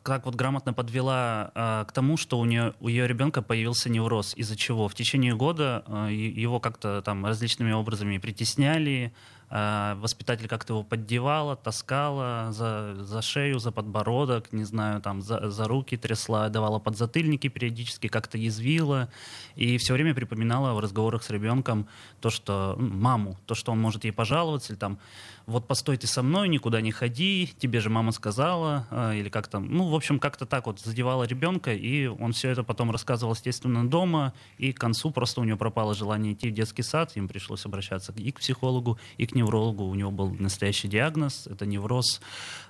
как 0.03 0.25
вот 0.25 0.35
грамотно 0.35 0.73
подвела 0.73 1.51
э, 1.55 1.85
к 1.87 1.91
тому, 1.91 2.17
что 2.17 2.39
у 2.39 2.45
нее 2.45 2.73
у 2.79 2.87
ее 2.87 3.07
ребенка 3.07 3.41
появился 3.41 3.89
невроз, 3.89 4.33
из-за 4.37 4.55
чего 4.55 4.87
в 4.87 4.93
течение 4.93 5.35
года 5.35 5.83
и- 6.09 6.13
его 6.41 6.59
как-то 6.59 7.01
там 7.01 7.25
различными 7.25 7.71
образами 7.71 8.17
притесняли, 8.19 9.11
А, 9.47 9.93
Воспитатель 10.01 10.47
как-то 10.47 10.73
его 10.73 10.81
поддевала, 10.83 11.55
таскала 11.55 12.47
за, 12.51 12.95
за 13.03 13.21
шею, 13.21 13.59
за 13.59 13.71
подбородок, 13.71 14.51
не 14.51 14.63
знаю, 14.63 15.01
там 15.01 15.21
за, 15.21 15.51
за 15.51 15.67
руки 15.67 15.97
трясла, 15.97 16.49
давала 16.49 16.79
подзатыльники 16.79 17.47
периодически, 17.47 18.07
как-то 18.07 18.39
язвила. 18.39 19.07
И 19.55 19.77
все 19.77 19.93
время 19.93 20.15
припоминала 20.15 20.73
в 20.73 20.79
разговорах 20.79 21.21
с 21.23 21.29
ребенком 21.29 21.87
то, 22.21 22.31
что 22.31 22.75
маму, 22.79 23.37
то, 23.45 23.53
что 23.53 23.71
он 23.71 23.79
может 23.79 24.03
ей 24.03 24.11
пожаловаться, 24.11 24.73
или 24.73 24.79
там 24.79 24.97
вот 25.47 25.67
постой 25.67 25.97
ты 25.97 26.07
со 26.07 26.23
мной, 26.23 26.47
никуда 26.47 26.81
не 26.81 26.91
ходи, 26.91 27.51
тебе 27.59 27.79
же 27.79 27.89
мама 27.89 28.11
сказала, 28.11 28.87
а, 28.89 29.13
или 29.13 29.29
как 29.29 29.47
там, 29.47 29.67
ну, 29.71 29.89
в 29.89 29.95
общем, 29.95 30.19
как-то 30.19 30.45
так 30.45 30.65
вот 30.65 30.79
задевала 30.79 31.23
ребенка, 31.23 31.73
и 31.73 32.07
он 32.07 32.33
все 32.33 32.49
это 32.49 32.63
потом 32.63 32.89
рассказывал, 32.89 33.33
естественно, 33.33 33.87
дома, 33.87 34.33
и 34.57 34.73
к 34.73 34.79
концу 34.79 35.11
просто 35.11 35.41
у 35.41 35.43
него 35.43 35.57
пропало 35.57 35.93
желание 35.93 36.33
идти 36.33 36.49
в 36.49 36.53
детский 36.53 36.81
сад, 36.81 37.11
им 37.15 37.27
пришлось 37.27 37.65
обращаться 37.65 38.11
и 38.17 38.31
к 38.31 38.39
психологу, 38.39 38.97
и 39.17 39.27
к 39.27 39.35
неврологу, 39.35 39.83
у 39.83 39.93
него 39.95 40.09
был 40.09 40.31
настоящий 40.33 40.87
диагноз, 40.87 41.45
это 41.47 41.65
невроз. 41.67 42.21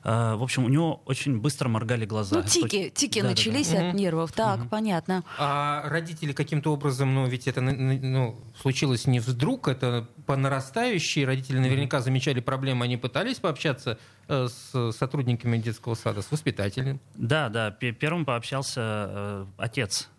А, 0.03 0.35
В 0.35 0.43
общем, 0.43 0.65
у 0.65 0.69
него 0.69 1.01
очень 1.05 1.39
быстро 1.39 1.69
моргали 1.69 2.05
глаза. 2.05 2.37
Ну, 2.37 2.43
тики, 2.43 2.89
тики 2.93 3.19
Да-да-да. 3.21 3.29
начались 3.29 3.73
от 3.73 3.83
Мгм. 3.85 3.95
нервов. 3.95 4.31
Так, 4.33 4.69
понятно. 4.69 5.23
А 5.37 5.81
родители 5.87 6.33
каким-то 6.33 6.73
образом, 6.73 7.13
ну 7.15 7.25
ведь 7.27 7.47
это 7.47 7.61
ну, 7.61 8.35
случилось 8.61 9.07
не 9.07 9.19
вдруг, 9.19 9.67
это 9.69 10.07
по 10.25 10.35
нарастающей. 10.35 11.25
Родители 11.25 11.57
наверняка 11.59 12.01
замечали 12.01 12.39
проблемы, 12.41 12.64
они 12.73 12.97
пытались 12.97 13.37
пообщаться 13.39 13.97
э, 14.27 14.47
с 14.47 14.91
сотрудниками 14.91 15.57
детского 15.57 15.95
сада, 15.95 16.21
с 16.21 16.31
воспитателем. 16.31 16.99
Да, 17.15 17.49
да. 17.49 17.71
пе- 17.71 17.91
Первым 17.91 18.25
пообщался 18.25 18.81
э, 18.81 19.45
отец 19.57 20.09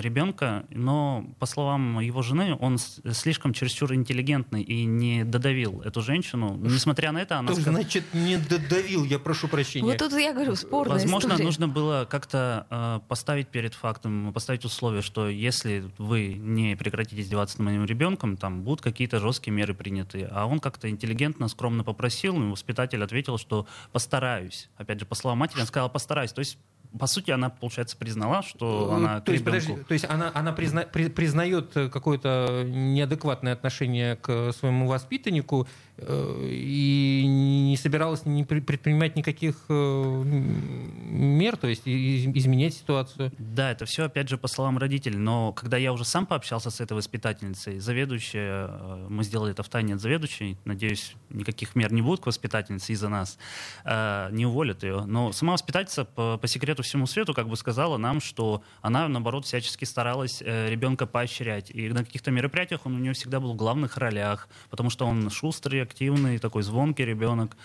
ребенка, 0.00 0.64
но, 0.70 1.26
по 1.38 1.46
словам 1.46 2.00
его 2.00 2.22
жены, 2.22 2.56
он 2.58 2.78
слишком 2.78 3.52
чересчур 3.52 3.94
интеллигентный 3.94 4.62
и 4.62 4.84
не 4.84 5.24
додавил 5.24 5.80
эту 5.82 6.02
женщину. 6.02 6.56
Несмотря 6.56 7.12
на 7.12 7.18
это, 7.18 7.38
она 7.38 7.52
Что 7.52 7.60
сказала... 7.60 7.82
значит 7.82 8.04
не 8.12 8.36
додавил, 8.36 9.04
я 9.04 9.18
прошу 9.18 9.48
прощения. 9.48 9.86
Вот 9.86 9.98
тут 9.98 10.12
я 10.12 10.32
говорю, 10.32 10.54
спорная 10.56 10.94
Возможно, 10.94 11.28
история. 11.28 11.44
нужно 11.44 11.68
было 11.68 12.06
как-то 12.08 12.66
э, 12.70 13.00
поставить 13.08 13.48
перед 13.48 13.74
фактом, 13.74 14.32
поставить 14.32 14.64
условие, 14.64 15.02
что 15.02 15.28
если 15.28 15.84
вы 15.98 16.34
не 16.34 16.76
прекратите 16.76 17.22
издеваться 17.22 17.58
над 17.58 17.66
моим 17.66 17.84
ребенком, 17.84 18.36
там 18.36 18.62
будут 18.62 18.80
какие-то 18.80 19.20
жесткие 19.20 19.54
меры 19.54 19.74
приняты. 19.74 20.28
А 20.30 20.46
он 20.46 20.60
как-то 20.60 20.88
интеллигентно, 20.90 21.48
скромно 21.48 21.84
попросил, 21.84 22.36
и 22.42 22.50
воспитатель 22.50 23.02
ответил, 23.02 23.38
что 23.38 23.66
постараюсь. 23.92 24.68
Опять 24.76 25.00
же, 25.00 25.06
по 25.06 25.14
словам 25.14 25.38
матери, 25.38 25.60
он 25.60 25.66
сказал 25.66 25.90
постараюсь. 25.90 26.32
То 26.32 26.40
есть, 26.40 26.58
по 26.98 27.06
сути, 27.06 27.30
она, 27.30 27.48
получается, 27.50 27.96
признала, 27.96 28.42
что 28.42 28.90
Э, 28.92 28.96
она 28.96 29.20
то 29.20 29.32
есть, 29.32 29.44
ребенку... 29.44 29.66
подожди, 29.66 29.84
то 29.84 29.92
есть 29.94 30.04
она, 30.08 30.30
она 30.34 30.52
призна- 30.52 30.86
при- 30.90 31.08
признает 31.08 31.76
э, 31.76 31.88
какое-то 31.88 32.64
неадекватное 32.66 33.52
отношение 33.52 34.16
к 34.16 34.52
своему 34.52 34.86
воспитаннику 34.86 35.66
и 36.08 37.24
не 37.26 37.76
собиралась 37.76 38.26
не 38.26 38.44
при- 38.44 38.60
предпринимать 38.60 39.16
никаких 39.16 39.56
э, 39.68 40.22
мер, 40.24 41.56
то 41.56 41.68
есть 41.68 41.82
изменять 41.86 42.74
ситуацию. 42.74 43.32
Да, 43.38 43.70
это 43.70 43.86
все, 43.86 44.04
опять 44.04 44.28
же, 44.28 44.38
по 44.38 44.48
словам 44.48 44.78
родителей. 44.78 45.18
Но 45.18 45.52
когда 45.52 45.76
я 45.76 45.92
уже 45.92 46.04
сам 46.04 46.26
пообщался 46.26 46.70
с 46.70 46.80
этой 46.80 46.94
воспитательницей, 46.94 47.78
заведующая, 47.78 48.68
э, 48.68 49.06
мы 49.08 49.24
сделали 49.24 49.52
это 49.52 49.62
в 49.62 49.68
тайне 49.68 49.94
от 49.94 50.00
заведующей, 50.00 50.58
надеюсь, 50.64 51.14
никаких 51.30 51.74
мер 51.74 51.92
не 51.92 52.02
будет 52.02 52.20
к 52.20 52.26
воспитательнице 52.26 52.92
из-за 52.92 53.08
нас, 53.08 53.38
э, 53.84 54.28
не 54.32 54.46
уволят 54.46 54.82
ее. 54.82 55.04
Но 55.06 55.32
сама 55.32 55.54
воспитательница 55.54 56.04
по, 56.04 56.38
по 56.38 56.46
секрету 56.46 56.82
всему 56.82 57.06
свету 57.06 57.34
как 57.34 57.48
бы 57.48 57.56
сказала 57.56 57.96
нам, 57.96 58.20
что 58.20 58.62
она, 58.80 59.08
наоборот, 59.08 59.46
всячески 59.46 59.84
старалась 59.84 60.42
э, 60.44 60.68
ребенка 60.68 61.06
поощрять. 61.06 61.70
И 61.70 61.88
на 61.88 62.04
каких-то 62.04 62.30
мероприятиях 62.30 62.86
он 62.86 62.96
у 62.96 62.98
нее 62.98 63.12
всегда 63.12 63.40
был 63.40 63.52
в 63.52 63.56
главных 63.56 63.96
ролях, 63.96 64.48
потому 64.70 64.90
что 64.90 65.06
он 65.06 65.30
шустрый, 65.30 65.82
активный, 65.92 66.38
такой 66.38 66.62
звонкий 66.62 67.04
ребенок. 67.04 67.56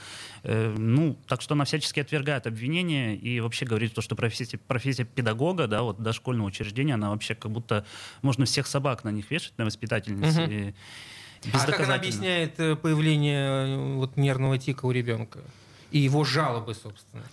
Э, 0.44 0.76
ну, 0.78 1.18
так 1.28 1.42
что 1.42 1.54
она 1.54 1.64
всячески 1.64 2.02
отвергает 2.02 2.46
обвинения 2.46 3.16
и 3.16 3.40
вообще 3.40 3.66
говорит 3.66 3.94
то, 3.94 4.02
что 4.02 4.16
профессия, 4.16 4.58
профессия 4.58 5.06
педагога, 5.06 5.68
да, 5.68 5.82
вот 5.82 6.02
дошкольного 6.02 6.48
учреждения, 6.48 6.96
она 6.96 7.10
вообще 7.10 7.36
как 7.36 7.52
будто 7.52 7.86
можно 8.22 8.46
всех 8.46 8.68
собак 8.68 9.04
на 9.04 9.10
них 9.10 9.32
вешать, 9.32 9.54
на 9.58 9.66
воспитательниц. 9.66 10.36
Мгм. 10.36 10.52
и 10.52 10.74
А 11.54 11.66
как 11.66 11.80
она 11.80 11.96
объясняет 11.96 12.60
э, 12.60 12.76
появление 12.76 13.48
э, 13.48 13.96
вот, 13.96 14.18
нервного 14.18 14.58
тика 14.58 14.86
у 14.86 14.92
ребенка? 14.92 15.40
И 15.92 16.00
его 16.00 16.24
жалобы, 16.26 16.74
собственно. 16.76 17.24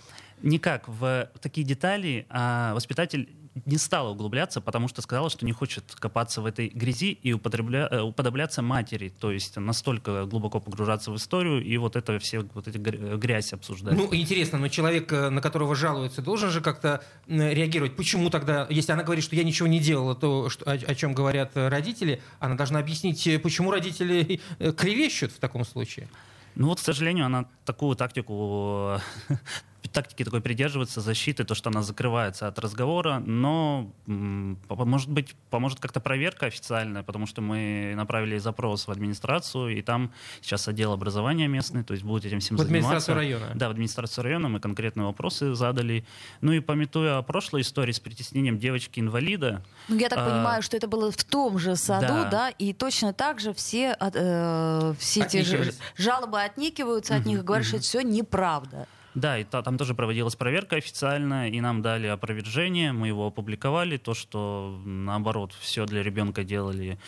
Никак. 0.41 0.87
В 0.87 1.29
такие 1.41 1.65
детали 1.65 2.25
а, 2.29 2.73
воспитатель 2.73 3.29
не 3.65 3.77
стала 3.77 4.09
углубляться, 4.09 4.59
потому 4.59 4.89
что 4.89 5.01
сказала, 5.01 5.29
что 5.29 5.45
не 5.45 5.53
хочет 5.53 5.95
копаться 5.95 6.41
в 6.41 6.45
этой 6.45 6.67
грязи 6.67 7.11
и 7.13 7.31
употребля- 7.31 7.87
э, 7.89 8.01
уподобляться 8.01 8.61
матери, 8.61 9.07
то 9.09 9.31
есть 9.31 9.55
настолько 9.55 10.25
глубоко 10.25 10.59
погружаться 10.59 11.09
в 11.11 11.15
историю 11.15 11.63
и 11.63 11.77
вот 11.77 11.95
это 11.95 12.19
все 12.19 12.41
вот 12.53 12.67
эти 12.67 12.77
гря- 12.77 13.17
грязь 13.17 13.53
обсуждать. 13.53 13.95
Ну, 13.95 14.13
интересно, 14.13 14.57
но 14.59 14.67
человек, 14.67 15.11
э, 15.13 15.29
на 15.29 15.41
которого 15.41 15.73
жалуются, 15.73 16.21
должен 16.21 16.49
же 16.49 16.59
как-то 16.59 17.01
реагировать. 17.27 17.95
Почему 17.95 18.29
тогда, 18.29 18.67
если 18.69 18.91
она 18.91 19.03
говорит, 19.03 19.23
что 19.23 19.35
я 19.37 19.43
ничего 19.45 19.67
не 19.69 19.79
делала, 19.79 20.15
то 20.15 20.49
что- 20.49 20.65
о, 20.69 20.73
о 20.73 20.95
чем 20.95 21.13
говорят 21.13 21.51
э, 21.55 21.69
родители, 21.69 22.21
она 22.39 22.55
должна 22.55 22.79
объяснить, 22.79 23.25
э, 23.27 23.39
почему 23.39 23.71
родители 23.71 24.41
э, 24.59 24.73
кривещут 24.73 25.31
в 25.31 25.39
таком 25.39 25.63
случае. 25.63 26.09
Ну 26.55 26.67
вот, 26.67 26.79
к 26.79 26.83
сожалению, 26.83 27.25
она 27.25 27.45
такую 27.65 27.95
тактику 27.95 28.99
тактики 29.95 30.23
такой 30.23 30.41
придерживается 30.41 31.01
защиты, 31.01 31.43
то, 31.45 31.55
что 31.55 31.69
она 31.69 31.81
закрывается 31.81 32.47
от 32.47 32.59
разговора, 32.59 33.19
но, 33.25 33.91
может 34.05 35.09
быть, 35.09 35.35
поможет 35.49 35.79
как-то 35.79 35.99
проверка 35.99 36.45
официальная, 36.47 37.01
потому 37.01 37.25
что 37.25 37.41
мы 37.41 37.93
направили 37.95 38.37
запрос 38.37 38.87
в 38.87 38.91
администрацию, 38.91 39.69
и 39.77 39.81
там 39.81 40.11
сейчас 40.41 40.67
отдел 40.67 40.91
образования 40.91 41.47
местный, 41.47 41.83
то 41.83 41.93
есть 41.93 42.03
будет 42.03 42.25
этим 42.25 42.39
всем 42.41 42.57
В 42.57 42.59
заниматься. 42.59 42.87
администрацию 42.89 43.15
района. 43.15 43.51
Да, 43.55 43.67
в 43.69 43.71
администрацию 43.71 44.23
района 44.23 44.49
мы 44.49 44.59
конкретные 44.59 45.05
вопросы 45.05 45.55
задали. 45.55 46.05
Ну 46.41 46.51
и 46.51 46.59
пометуя 46.59 47.17
о 47.17 47.23
прошлой 47.23 47.61
истории 47.61 47.91
с 47.93 47.99
притеснением 47.99 48.59
девочки-инвалида, 48.59 49.63
Ну, 49.87 49.95
я 49.97 50.09
так 50.09 50.19
А, 50.19 50.29
понимаю, 50.29 50.61
что 50.61 50.75
это 50.77 50.87
было 50.87 51.11
в 51.11 51.23
том 51.23 51.57
же 51.57 51.75
саду, 51.75 52.07
да. 52.07 52.29
да, 52.29 52.49
и 52.49 52.73
точно 52.73 53.13
так 53.13 53.39
же 53.39 53.53
все, 53.53 53.91
от- 53.93 54.15
э, 54.15 54.93
все 54.99 55.21
эти 55.23 55.73
жалобы 55.97 56.41
отникиваются 56.41 57.15
от 57.15 57.25
них 57.25 57.39
и 57.39 57.41
говорят, 57.41 57.65
что 57.65 57.77
это 57.77 57.85
все 57.85 58.01
неправда. 58.01 58.87
Да, 59.15 59.39
и 59.39 59.45
та- 59.45 59.61
там 59.61 59.77
тоже 59.77 59.95
проводилась 59.95 60.35
проверка 60.35 60.75
официально, 60.75 61.49
и 61.49 61.61
нам 61.61 61.81
дали 61.81 62.07
опровержение, 62.07 62.91
мы 62.91 63.07
его 63.07 63.27
опубликовали, 63.27 63.95
то, 63.97 64.13
что 64.13 64.77
наоборот, 64.85 65.53
все 65.59 65.85
для 65.85 66.03
ребенка 66.03 66.43
делали 66.43 66.99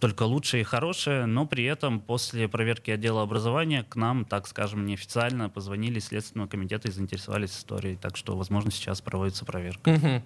только 0.00 0.24
лучшее 0.24 0.62
и 0.62 0.64
хорошее, 0.64 1.26
но 1.26 1.46
при 1.46 1.64
этом 1.64 2.00
после 2.00 2.48
проверки 2.48 2.90
отдела 2.90 3.22
образования 3.22 3.84
к 3.84 3.94
нам, 3.94 4.24
так 4.24 4.48
скажем, 4.48 4.84
неофициально 4.86 5.48
позвонили 5.48 6.00
Следственного 6.00 6.48
комитета 6.48 6.88
и 6.88 6.90
заинтересовались 6.90 7.56
историей, 7.56 7.96
так 7.96 8.16
что, 8.16 8.36
возможно, 8.36 8.72
сейчас 8.72 9.00
проводится 9.00 9.44
проверка. 9.44 9.90
Мгм. 9.90 10.22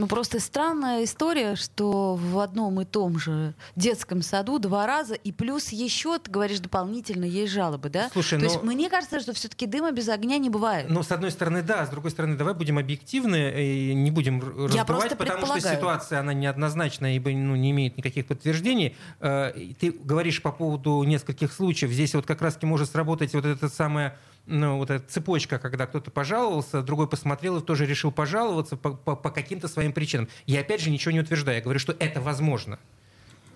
Ну, 0.00 0.06
просто 0.06 0.40
странная 0.40 1.04
история, 1.04 1.56
что 1.56 2.14
в 2.14 2.38
одном 2.38 2.80
и 2.80 2.86
том 2.86 3.18
же 3.18 3.54
детском 3.76 4.22
саду 4.22 4.58
два 4.58 4.86
раза, 4.86 5.12
и 5.12 5.30
плюс 5.30 5.68
еще, 5.72 6.18
ты 6.18 6.30
говоришь, 6.30 6.60
дополнительно 6.60 7.26
есть 7.26 7.52
жалобы, 7.52 7.90
да? 7.90 8.08
Слушай, 8.12 8.38
То 8.38 8.46
ну- 8.46 8.50
есть 8.50 8.62
мне 8.62 8.88
кажется, 8.88 9.20
что 9.20 9.34
все-таки 9.34 9.66
дыма 9.66 9.92
без 9.92 10.08
огня 10.08 10.38
не 10.38 10.48
бывает. 10.48 10.86
Ну, 10.88 11.02
с 11.02 11.12
одной 11.12 11.30
стороны, 11.30 11.62
да, 11.62 11.84
с 11.84 11.90
другой 11.90 12.10
стороны, 12.12 12.36
давай 12.36 12.54
будем 12.54 12.78
объективны 12.78 13.52
и 13.62 13.94
не 13.94 14.10
будем 14.10 14.38
р- 14.40 14.56
раздувать, 14.64 14.86
просто 14.86 15.16
потому 15.16 15.44
что 15.46 15.60
ситуация, 15.60 16.20
она 16.20 16.32
неоднозначная, 16.32 17.16
ибо 17.16 17.30
ну, 17.30 17.54
не 17.56 17.70
имеет 17.72 17.98
никаких 17.98 18.26
подтверждений. 18.26 18.96
Э, 19.20 19.52
Ты 19.78 19.92
говоришь 19.92 20.40
по 20.40 20.50
поводу 20.50 21.02
нескольких 21.02 21.52
случаев. 21.52 21.92
Здесь 21.92 22.14
вот 22.14 22.24
как 22.24 22.40
раз-таки 22.40 22.64
может 22.64 22.90
сработать 22.90 23.34
вот 23.34 23.44
эта 23.44 23.68
самая 23.68 24.16
ну, 24.46 24.78
вот 24.78 24.90
эта 24.90 25.06
цепочка, 25.08 25.58
когда 25.58 25.86
кто-то 25.86 26.10
пожаловался, 26.10 26.82
другой 26.82 27.08
посмотрел 27.08 27.58
и 27.58 27.64
тоже 27.64 27.86
решил 27.86 28.10
пожаловаться 28.10 28.76
по, 28.76 28.92
по- 28.94 29.16
по 29.16 29.30
каким-то 29.30 29.68
своим 29.68 29.92
причинам. 29.92 30.28
Я 30.46 30.60
опять 30.60 30.80
же 30.80 30.90
ничего 30.90 31.12
не 31.12 31.20
утверждаю, 31.20 31.58
я 31.58 31.62
говорю, 31.62 31.78
что 31.78 31.94
это 31.98 32.20
возможно. 32.20 32.78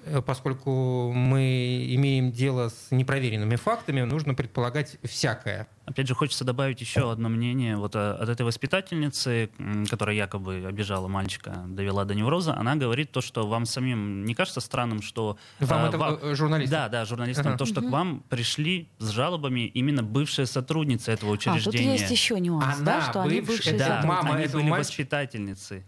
Э, 0.06 0.20
Поскольку 0.22 1.12
мы 1.12 1.84
имеем 1.94 2.30
дело 2.32 2.68
с 2.68 2.90
непроверенными 2.90 3.56
фактами, 3.56 4.02
нужно 4.02 4.34
предполагать 4.34 4.96
всякое. 5.02 5.66
Опять 5.86 6.08
же, 6.08 6.14
хочется 6.14 6.44
добавить 6.44 6.80
еще 6.80 7.10
одно 7.12 7.28
мнение 7.28 7.76
вот 7.76 7.94
э, 7.94 8.12
от 8.12 8.28
этой 8.28 8.42
воспитательницы, 8.42 9.50
которая 9.90 10.16
якобы 10.16 10.64
обижала 10.66 11.08
мальчика, 11.08 11.64
довела 11.66 12.04
до 12.04 12.14
невроза. 12.14 12.54
Она 12.56 12.74
говорит 12.76 13.12
то, 13.12 13.20
что 13.20 13.46
вам 13.46 13.66
самим 13.66 14.24
не 14.24 14.34
кажется 14.34 14.60
странным, 14.60 15.02
что... 15.02 15.36
Вам 15.60 15.84
э, 15.84 15.88
это 15.88 15.98
ва- 15.98 16.18
э, 16.22 16.34
журналист? 16.34 16.70
Да, 16.70 16.88
да, 16.88 17.04
журналистам, 17.04 17.48
Ага. 17.48 17.58
то, 17.58 17.66
что 17.66 17.80
к 17.82 17.90
вам 17.90 18.24
пришли 18.28 18.88
с 18.98 19.10
жалобами 19.10 19.66
именно 19.66 20.02
бывшие 20.02 20.46
сотрудницы 20.46 21.12
этого 21.12 21.32
А, 21.34 21.36
тут 21.36 21.46
учреждения. 21.46 21.92
есть 21.92 22.10
еще 22.10 22.40
нюанс, 22.40 22.78
да, 22.80 22.96
Она 22.98 23.10
что 23.10 23.22
они 23.22 23.40
бывшая- 23.40 23.46
бывшие 23.56 23.78
да, 23.78 23.88
Да, 23.88 23.94
сотрудники. 23.96 24.22
мама 24.24 24.34
они 24.36 24.44
этого 24.44 24.60
были 24.60 24.70
мальчика- 24.70 24.78
воспитательницы. 24.78 25.84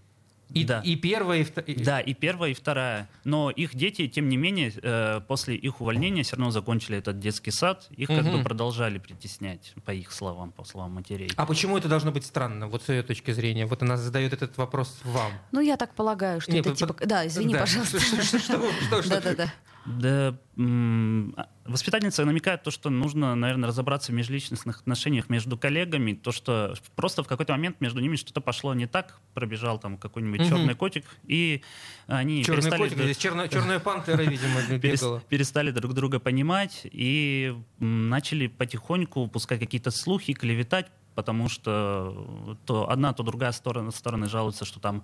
И, 0.55 0.65
да. 0.65 0.81
и 0.85 0.95
первая, 0.97 1.41
и 1.41 1.45
вторая. 1.45 1.77
Да, 1.79 2.01
и 2.01 2.15
первая, 2.15 2.51
и 2.53 2.55
вторая. 2.55 3.09
Но 3.25 3.51
их 3.51 3.75
дети, 3.75 4.07
тем 4.07 4.29
не 4.29 4.37
менее, 4.37 4.73
э, 4.81 5.21
после 5.27 5.57
их 5.57 5.81
увольнения 5.81 6.23
все 6.23 6.37
равно 6.37 6.51
закончили 6.53 6.99
этот 6.99 7.19
детский 7.19 7.51
сад. 7.51 7.87
Их 7.97 8.09
как 8.09 8.23
Мгм. 8.25 8.39
бы 8.39 8.43
продолжали 8.45 8.99
притеснять, 8.99 9.75
по 9.85 9.91
их 9.93 10.13
словам, 10.13 10.53
по 10.53 10.65
словам 10.65 10.93
матерей. 10.93 11.31
А 11.37 11.47
почему 11.47 11.77
это 11.77 11.89
должно 11.89 12.13
быть 12.13 12.25
странно, 12.25 12.69
вот 12.69 12.83
с 12.85 12.89
ее 12.89 13.03
точки 13.03 13.33
зрения? 13.33 13.67
Вот 13.67 13.83
она 13.83 13.97
задает 13.97 14.33
этот 14.33 14.57
вопрос 14.57 14.99
вам. 15.05 15.33
Ну, 15.53 15.61
я 15.61 15.77
так 15.77 15.95
полагаю, 15.95 16.41
что 16.41 16.53
Не, 16.53 16.61
это 16.61 16.71
по- 16.71 16.77
типа... 16.77 16.97
Да, 17.05 17.27
извини, 17.27 17.53
Да. 17.53 17.61
пожалуйста. 17.61 17.99
Что, 18.01 18.23
что, 18.23 18.39
что, 18.39 18.59
что, 18.63 19.03
что? 19.03 19.11
Да-да-да. 19.11 19.35
Да, 19.37 19.45
м, 19.45 19.51
а, 19.89 21.49
воспитательница 21.65 22.25
намекает 22.25 22.63
то, 22.63 22.71
что 22.71 22.91
нужно, 22.91 23.35
наверное, 23.35 23.69
разобраться 23.69 24.13
в 24.13 24.15
межличностных 24.15 24.81
отношениях 24.81 25.29
между 25.29 25.57
коллегами, 25.57 26.13
то, 26.15 26.33
что 26.33 26.75
просто 26.95 27.23
в 27.23 27.29
какой-то 27.29 27.53
момент 27.53 27.81
между 27.81 28.01
ними 28.01 28.17
что-то 28.17 28.41
пошло 28.41 28.75
не 28.75 28.87
так, 28.87 29.21
пробежал 29.35 29.79
там 29.79 29.97
какой-нибудь 29.97 30.41
Мгм. 30.41 30.49
черный 30.49 30.75
котик, 30.75 31.05
и 31.27 31.63
они 32.07 32.45
Черный 32.45 32.63
перестали... 32.63 32.83
котик, 32.83 32.99
здесь 32.99 33.17
черная, 33.19 33.49
черная 33.49 33.79
пантера, 33.79 34.23
видимо, 34.23 34.61
бегала. 34.79 35.21
перестали 35.29 35.71
друг 35.71 35.95
друга 35.95 36.19
понимать 36.19 36.81
и 36.85 37.55
начали 37.79 38.47
потихоньку 38.49 39.29
пускать 39.29 39.61
какие-то 39.61 39.91
слухи, 39.91 40.33
клеветать, 40.33 40.87
потому 41.15 41.49
что 41.49 42.57
то 42.67 42.91
одна, 42.91 43.13
то 43.13 43.23
другая 43.23 43.53
сторона, 43.53 43.91
стороны 43.91 44.29
жалуются, 44.29 44.65
что 44.65 44.81
там 44.81 45.03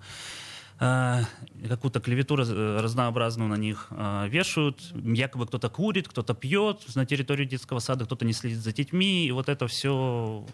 какую-то 0.79 1.99
клевету 1.99 2.35
раз- 2.35 2.49
э, 2.49 2.77
разнообразную 2.81 3.49
на 3.49 3.55
них 3.55 3.87
э, 3.91 4.27
вешают. 4.29 4.79
Якобы 4.93 5.47
кто-то 5.47 5.69
курит, 5.69 6.07
кто-то 6.07 6.33
пьет 6.33 6.81
на 6.95 7.05
территории 7.05 7.45
детского 7.45 7.79
сада, 7.79 8.05
кто-то 8.05 8.25
не 8.25 8.33
следит 8.33 8.59
за 8.59 8.73
детьми, 8.73 9.25
и 9.25 9.31
вот 9.31 9.49
это 9.49 9.67
все 9.67 10.45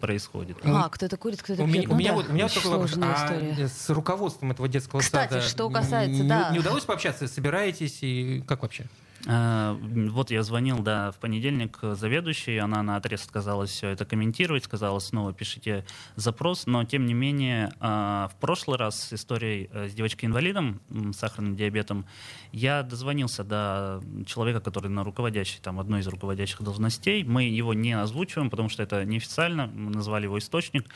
происходит. 0.00 0.56
А, 0.64 0.88
кто-то 0.88 1.16
курит, 1.16 1.40
кто-то 1.42 1.62
У 1.62 1.66
меня, 1.66 1.82
пьет. 1.82 1.90
у 1.90 1.92
Ну 1.92 1.98
меня 1.98 2.10
да, 2.10 2.16
вот, 2.16 2.28
у 2.28 2.32
меня 2.32 2.44
вот 2.46 2.54
такой 2.54 2.70
вопрос. 2.72 2.98
А 3.00 3.68
с 3.68 3.88
руководством 3.90 4.50
этого 4.50 4.66
детского 4.68 5.00
Кстати, 5.00 5.34
сада 5.34 5.42
что 5.42 5.70
касается, 5.70 6.22
не, 6.22 6.28
да. 6.28 6.50
не 6.50 6.58
удалось 6.58 6.84
пообщаться? 6.84 7.28
Собираетесь 7.28 7.98
и 8.02 8.42
как 8.46 8.62
вообще? 8.62 8.86
А, 9.26 9.78
Вот 9.80 10.30
я 10.30 10.42
звонил, 10.42 10.80
да, 10.80 11.12
в 11.12 11.18
понедельник 11.18 11.78
э, 11.82 11.94
заведующей, 11.94 12.58
она 12.58 12.82
на 12.82 12.96
отрез 12.96 13.24
отказалась 13.24 13.70
все 13.70 13.88
это 13.88 14.04
комментировать, 14.04 14.64
сказала 14.64 14.98
снова 14.98 15.32
пишите 15.32 15.84
запрос, 16.16 16.66
но 16.66 16.84
тем 16.84 17.06
не 17.06 17.14
менее 17.14 17.72
а, 17.78 18.28
в 18.28 18.40
прошлый 18.40 18.78
раз 18.78 19.00
с 19.00 19.12
историей 19.12 19.70
э, 19.72 19.88
с 19.88 19.94
девочкой-инвалидом, 19.94 20.80
с 20.90 21.16
сахарным 21.18 21.54
диабетом, 21.54 22.04
я 22.50 22.82
дозвонился 22.82 23.44
до 23.44 24.02
человека, 24.26 24.60
который 24.60 24.90
на 24.90 25.04
руководящей, 25.04 25.60
там, 25.62 25.78
одной 25.78 26.00
из 26.00 26.06
руководящих 26.08 26.62
должностей, 26.62 27.22
мы 27.22 27.44
его 27.44 27.74
не 27.74 27.92
озвучиваем, 27.92 28.50
потому 28.50 28.68
что 28.68 28.82
это 28.82 29.04
неофициально, 29.04 29.68
мы 29.68 29.92
назвали 29.92 30.24
его 30.24 30.38
источник, 30.38 30.88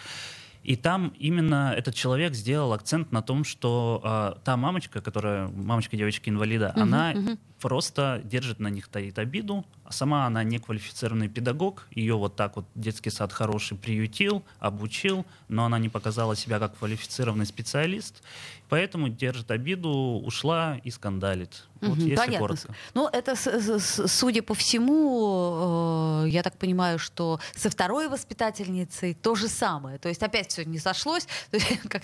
и 0.66 0.74
там 0.74 1.14
именно 1.16 1.72
этот 1.76 1.94
человек 1.94 2.34
сделал 2.34 2.72
акцент 2.72 3.12
на 3.12 3.22
том, 3.22 3.44
что 3.44 4.02
э, 4.02 4.40
та 4.44 4.56
мамочка, 4.56 5.00
которая 5.00 5.46
мамочка 5.46 5.96
девочки-инвалида, 5.96 6.72
Мгм, 6.74 6.82
она 6.82 7.12
мгм. 7.14 7.38
просто 7.60 8.20
держит 8.24 8.58
на 8.58 8.66
них 8.66 8.88
таит 8.88 9.16
обиду. 9.20 9.64
А 9.84 9.92
сама 9.92 10.26
она 10.26 10.42
неквалифицированный 10.42 11.28
педагог. 11.28 11.86
Ее 11.92 12.16
вот 12.16 12.34
так 12.34 12.56
вот 12.56 12.66
детский 12.74 13.10
сад 13.10 13.32
хороший 13.32 13.76
приютил, 13.78 14.42
обучил, 14.58 15.24
но 15.46 15.64
она 15.64 15.78
не 15.78 15.88
показала 15.88 16.34
себя 16.34 16.58
как 16.58 16.76
квалифицированный 16.76 17.46
специалист. 17.46 18.24
Поэтому 18.68 19.08
держит 19.08 19.50
обиду, 19.50 19.88
ушла 20.24 20.78
и 20.82 20.90
скандалит. 20.90 21.64
Вот 21.80 21.90
Мгм, 21.98 22.00
если 22.00 22.16
понятно. 22.16 22.38
коротко. 22.38 22.74
Ну, 22.94 23.08
это, 23.08 23.34
судя 24.08 24.42
по 24.42 24.54
всему, 24.54 26.24
э, 26.24 26.28
я 26.30 26.42
так 26.42 26.58
понимаю, 26.58 26.98
что 26.98 27.38
со 27.54 27.70
второй 27.70 28.08
воспитательницей 28.08 29.14
то 29.14 29.34
же 29.34 29.48
самое. 29.48 29.98
То 29.98 30.08
есть 30.08 30.22
опять 30.22 30.50
все 30.50 30.64
не 30.64 30.78
сошлось. 30.78 31.28
Есть, 31.52 31.88
как, 31.88 32.02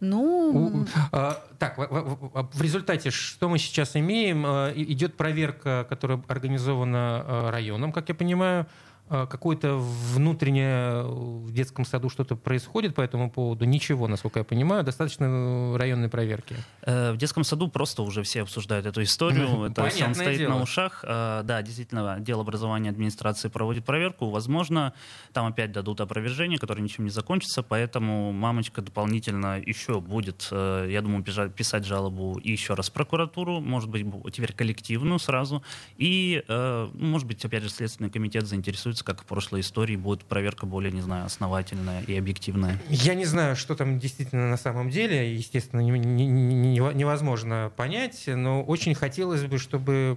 ну, 0.00 0.50
У- 0.82 0.86
а, 1.12 1.42
так, 1.58 1.78
в, 1.78 1.86
в- 1.86 2.32
в- 2.32 2.50
в 2.58 2.62
результате 2.62 3.10
что 3.10 3.48
мы 3.48 3.58
сейчас 3.58 3.94
имеем? 3.96 4.44
А, 4.46 4.70
и- 4.70 4.90
Идет 4.92 5.16
проверка, 5.16 5.86
которая 5.88 6.22
организована 6.26 7.24
а, 7.24 7.50
районом, 7.50 7.92
как 7.92 8.08
я 8.08 8.14
понимаю. 8.14 8.66
А, 9.12 9.26
Какое-то 9.26 9.76
внутреннее 9.76 11.02
в 11.02 11.52
детском 11.52 11.84
саду 11.84 12.08
что-то 12.10 12.36
происходит 12.36 12.94
по 12.94 13.00
этому 13.00 13.28
поводу? 13.28 13.64
Ничего, 13.64 14.06
насколько 14.06 14.38
я 14.38 14.44
понимаю. 14.44 14.84
Достаточно 14.84 15.24
э, 15.24 15.76
районной 15.76 16.08
проверки. 16.08 16.54
Э, 16.82 17.10
В 17.12 17.16
детском 17.16 17.42
саду 17.42 17.66
просто 17.66 18.02
уже 18.02 18.22
все 18.22 18.42
обсуждают 18.42 18.86
эту 18.86 19.02
историю. 19.02 19.64
Это 19.64 19.82
понятное 19.82 20.14
стоит 20.14 20.38
дело. 20.38 20.50
на 20.54 20.62
ушах. 20.62 21.04
Э, 21.06 21.42
Да, 21.42 21.60
действительно, 21.62 22.14
отдел 22.14 22.40
образования 22.40 22.88
администрации 22.90 23.48
проводит 23.48 23.84
проверку. 23.84 24.30
Возможно, 24.30 24.92
там 25.32 25.46
опять 25.46 25.72
дадут 25.72 26.00
опровержение, 26.00 26.58
которое 26.58 26.82
ничем 26.82 27.04
не 27.04 27.10
закончится, 27.10 27.64
поэтому 27.64 28.30
мамочка 28.30 28.80
дополнительно 28.80 29.58
еще 29.60 30.00
будет, 30.00 30.46
э, 30.52 30.86
я 30.88 31.02
думаю, 31.02 31.24
писать 31.24 31.84
жалобу 31.84 32.38
и 32.38 32.52
еще 32.52 32.74
раз 32.74 32.90
в 32.90 32.92
прокуратуру, 32.92 33.60
может 33.60 33.90
быть, 33.90 34.06
теперь 34.32 34.52
коллективную 34.52 35.18
сразу. 35.18 35.64
И, 35.96 36.44
э, 36.46 36.88
может 36.94 37.26
быть, 37.26 37.44
опять 37.44 37.64
же, 37.64 37.70
Следственный 37.70 38.10
комитет 38.10 38.46
заинтересуется, 38.46 38.99
как 39.02 39.22
в 39.22 39.24
прошлой 39.24 39.60
истории, 39.60 39.96
будет 39.96 40.24
проверка 40.24 40.66
более, 40.66 40.92
не 40.92 41.00
знаю, 41.00 41.26
основательная 41.26 42.02
и 42.02 42.16
объективная. 42.16 42.80
Я 42.88 43.14
не 43.14 43.24
знаю, 43.24 43.56
что 43.56 43.74
там 43.74 43.98
действительно 43.98 44.48
на 44.48 44.56
самом 44.56 44.90
деле. 44.90 45.34
Естественно, 45.34 45.80
не- 45.80 45.90
не- 45.98 46.26
не- 46.26 46.78
невозможно 46.94 47.72
понять, 47.76 48.24
но 48.26 48.62
очень 48.62 48.94
хотелось 48.94 49.44
бы, 49.44 49.58
чтобы 49.58 50.16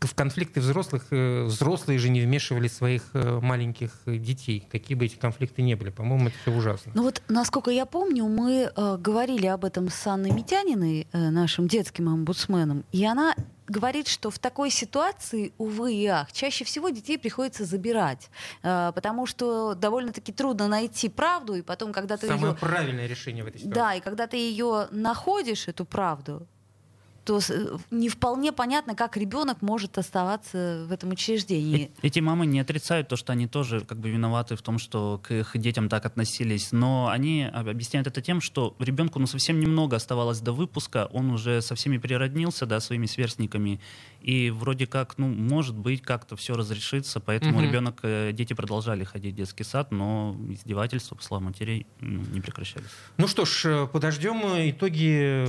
в 0.00 0.14
конфликты 0.14 0.60
взрослых 0.60 1.06
э, 1.10 1.44
взрослые 1.44 1.98
же 1.98 2.08
не 2.08 2.20
вмешивали 2.20 2.68
своих 2.68 3.02
э, 3.14 3.40
маленьких 3.40 3.92
детей, 4.06 4.66
какие 4.70 4.96
бы 4.96 5.06
эти 5.06 5.16
конфликты 5.16 5.62
ни 5.62 5.74
были. 5.74 5.90
По-моему, 5.90 6.28
это 6.28 6.36
все 6.42 6.52
ужасно. 6.52 6.92
Ну 6.94 7.02
вот, 7.02 7.22
насколько 7.28 7.70
я 7.70 7.86
помню, 7.86 8.26
мы 8.26 8.70
э, 8.74 8.96
говорили 8.98 9.46
об 9.46 9.64
этом 9.64 9.88
с 9.88 10.06
Анной 10.06 10.30
Митяниной, 10.30 11.06
э, 11.12 11.30
нашим 11.30 11.68
детским 11.68 12.08
омбудсменом, 12.08 12.84
и 12.92 13.04
она 13.04 13.34
говорит, 13.72 14.06
что 14.06 14.30
в 14.30 14.38
такой 14.38 14.70
ситуации, 14.70 15.52
увы 15.58 15.94
и 15.94 16.06
ах, 16.06 16.32
чаще 16.32 16.64
всего 16.64 16.90
детей 16.90 17.18
приходится 17.18 17.64
забирать, 17.64 18.30
э, 18.62 18.92
потому 18.94 19.26
что 19.26 19.74
довольно-таки 19.74 20.32
трудно 20.32 20.68
найти 20.68 21.08
правду, 21.08 21.54
и 21.54 21.62
потом, 21.62 21.92
когда 21.92 22.16
ты 22.16 22.28
Самое 22.28 22.52
ее... 22.52 22.58
правильное 22.58 23.06
решение 23.06 23.42
в 23.42 23.48
этой 23.48 23.58
ситуации. 23.58 23.74
Да, 23.74 23.94
и 23.94 24.00
когда 24.00 24.26
ты 24.26 24.36
ее 24.36 24.88
находишь, 24.90 25.66
эту 25.68 25.84
правду, 25.84 26.46
то 27.24 27.38
э, 27.48 27.76
не 27.90 28.08
вполне 28.08 28.52
понятно, 28.52 28.94
как 28.94 29.16
ребенок 29.16 29.62
может 29.62 29.96
оставаться 29.98 30.84
в 30.88 30.92
этом 30.92 31.10
учреждении. 31.10 31.90
Э- 32.02 32.06
Эти 32.06 32.20
мамы 32.20 32.46
не 32.46 32.58
отрицают 32.60 33.08
то, 33.08 33.16
что 33.16 33.32
они 33.32 33.46
тоже 33.46 33.80
как 33.82 33.98
бы 33.98 34.10
виноваты 34.10 34.56
в 34.56 34.62
том, 34.62 34.78
что 34.78 35.20
к 35.22 35.30
их 35.32 35.56
детям 35.58 35.88
так 35.88 36.04
относились, 36.06 36.72
но 36.72 37.08
они 37.08 37.44
об- 37.44 37.68
объясняют 37.68 38.06
это 38.08 38.20
тем, 38.20 38.40
что 38.40 38.74
ребенку 38.80 39.18
ну, 39.18 39.26
совсем 39.26 39.60
немного 39.60 39.96
оставалось 39.96 40.40
до 40.40 40.52
выпуска, 40.52 41.08
он 41.12 41.30
уже 41.30 41.62
со 41.62 41.74
всеми 41.74 41.98
природнился, 41.98 42.66
да, 42.66 42.80
своими 42.80 43.06
сверстниками, 43.06 43.80
и 44.20 44.50
вроде 44.50 44.86
как, 44.86 45.18
ну, 45.18 45.28
может 45.28 45.76
быть, 45.76 46.02
как-то 46.02 46.36
все 46.36 46.54
разрешится, 46.54 47.20
поэтому 47.20 47.58
Мгм. 47.58 47.62
ребенок, 47.68 48.00
э, 48.02 48.32
дети 48.32 48.52
продолжали 48.54 49.04
ходить 49.04 49.34
в 49.34 49.36
детский 49.36 49.64
сад, 49.64 49.92
но 49.92 50.36
издевательства, 50.50 51.14
по 51.16 51.22
словам 51.22 51.44
матерей, 51.46 51.86
ну, 52.00 52.22
не 52.32 52.40
прекращались. 52.40 52.86
Ну 53.16 53.26
что 53.28 53.44
ж, 53.44 53.64
э, 53.66 53.86
подождем 53.86 54.40
итоги. 54.70 55.44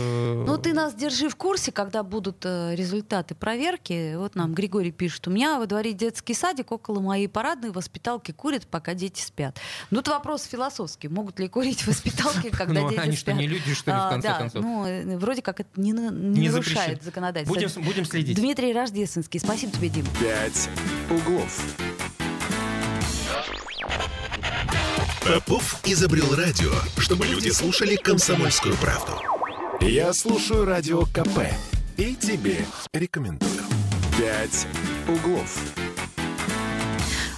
Ну, 0.46 0.58
ты 0.58 0.74
нас 0.74 0.94
держи 0.96 1.30
в 1.30 1.36
курсе, 1.36 1.63
когда 1.72 2.04
будут 2.04 2.46
э, 2.46 2.76
результаты 2.76 3.36
проверки. 3.36 4.16
Вот 4.16 4.36
нам 4.36 4.54
Григорий 4.54 4.92
пишет, 4.92 5.28
у 5.28 5.32
меня 5.32 5.60
во 5.60 5.66
дворе 5.66 5.94
детский 5.94 6.34
садик, 6.34 6.72
около 6.72 7.00
моей 7.00 7.28
парадной 7.28 7.72
воспиталки 7.72 8.32
курят, 8.32 8.68
пока 8.68 8.94
дети 8.94 9.22
спят. 9.22 9.58
Ну, 9.92 10.00
это 10.02 10.12
вопрос 10.12 10.44
философский. 10.44 11.08
Могут 11.08 11.40
ли 11.40 11.48
курить 11.48 11.82
в 11.84 11.88
воспиталке, 11.88 12.50
когда 12.52 12.82
Ну, 12.82 12.90
дети 12.90 13.00
они 13.00 13.12
что, 13.16 13.32
спят? 13.32 13.36
не 13.38 13.48
люди, 13.48 13.74
что 13.74 13.92
ли, 13.92 13.98
в 13.98 14.00
А, 14.02 14.10
конце 14.10 14.28
да, 14.28 14.38
концов? 14.38 14.64
ну, 14.64 14.86
э, 14.86 15.18
вроде 15.18 15.42
как 15.42 15.60
это 15.60 15.70
не, 15.80 15.92
не 15.92 16.40
Не 16.40 16.50
нарушает 16.50 17.04
законодательство. 17.04 17.54
Будем, 17.54 17.84
будем 17.84 18.06
следить. 18.06 18.38
Дмитрий 18.38 18.74
Рождественский, 18.74 19.40
спасибо 19.40 19.72
тебе, 19.74 19.90
Дим. 19.90 20.06
«Пять 20.20 20.70
углов». 21.10 21.62
Попов 25.26 25.80
изобрел 25.86 26.36
радио, 26.36 26.72
чтобы 26.98 27.26
люди 27.26 27.50
слушали 27.50 27.96
комсомольскую 27.96 28.76
правду. 28.76 29.14
Я 29.86 30.14
слушаю 30.14 30.66
радио 30.66 31.02
КП 31.04 31.40
и 31.98 32.16
тебе 32.16 32.66
рекомендую. 32.94 33.52
«Пять 34.18 34.68
углов». 35.08 35.74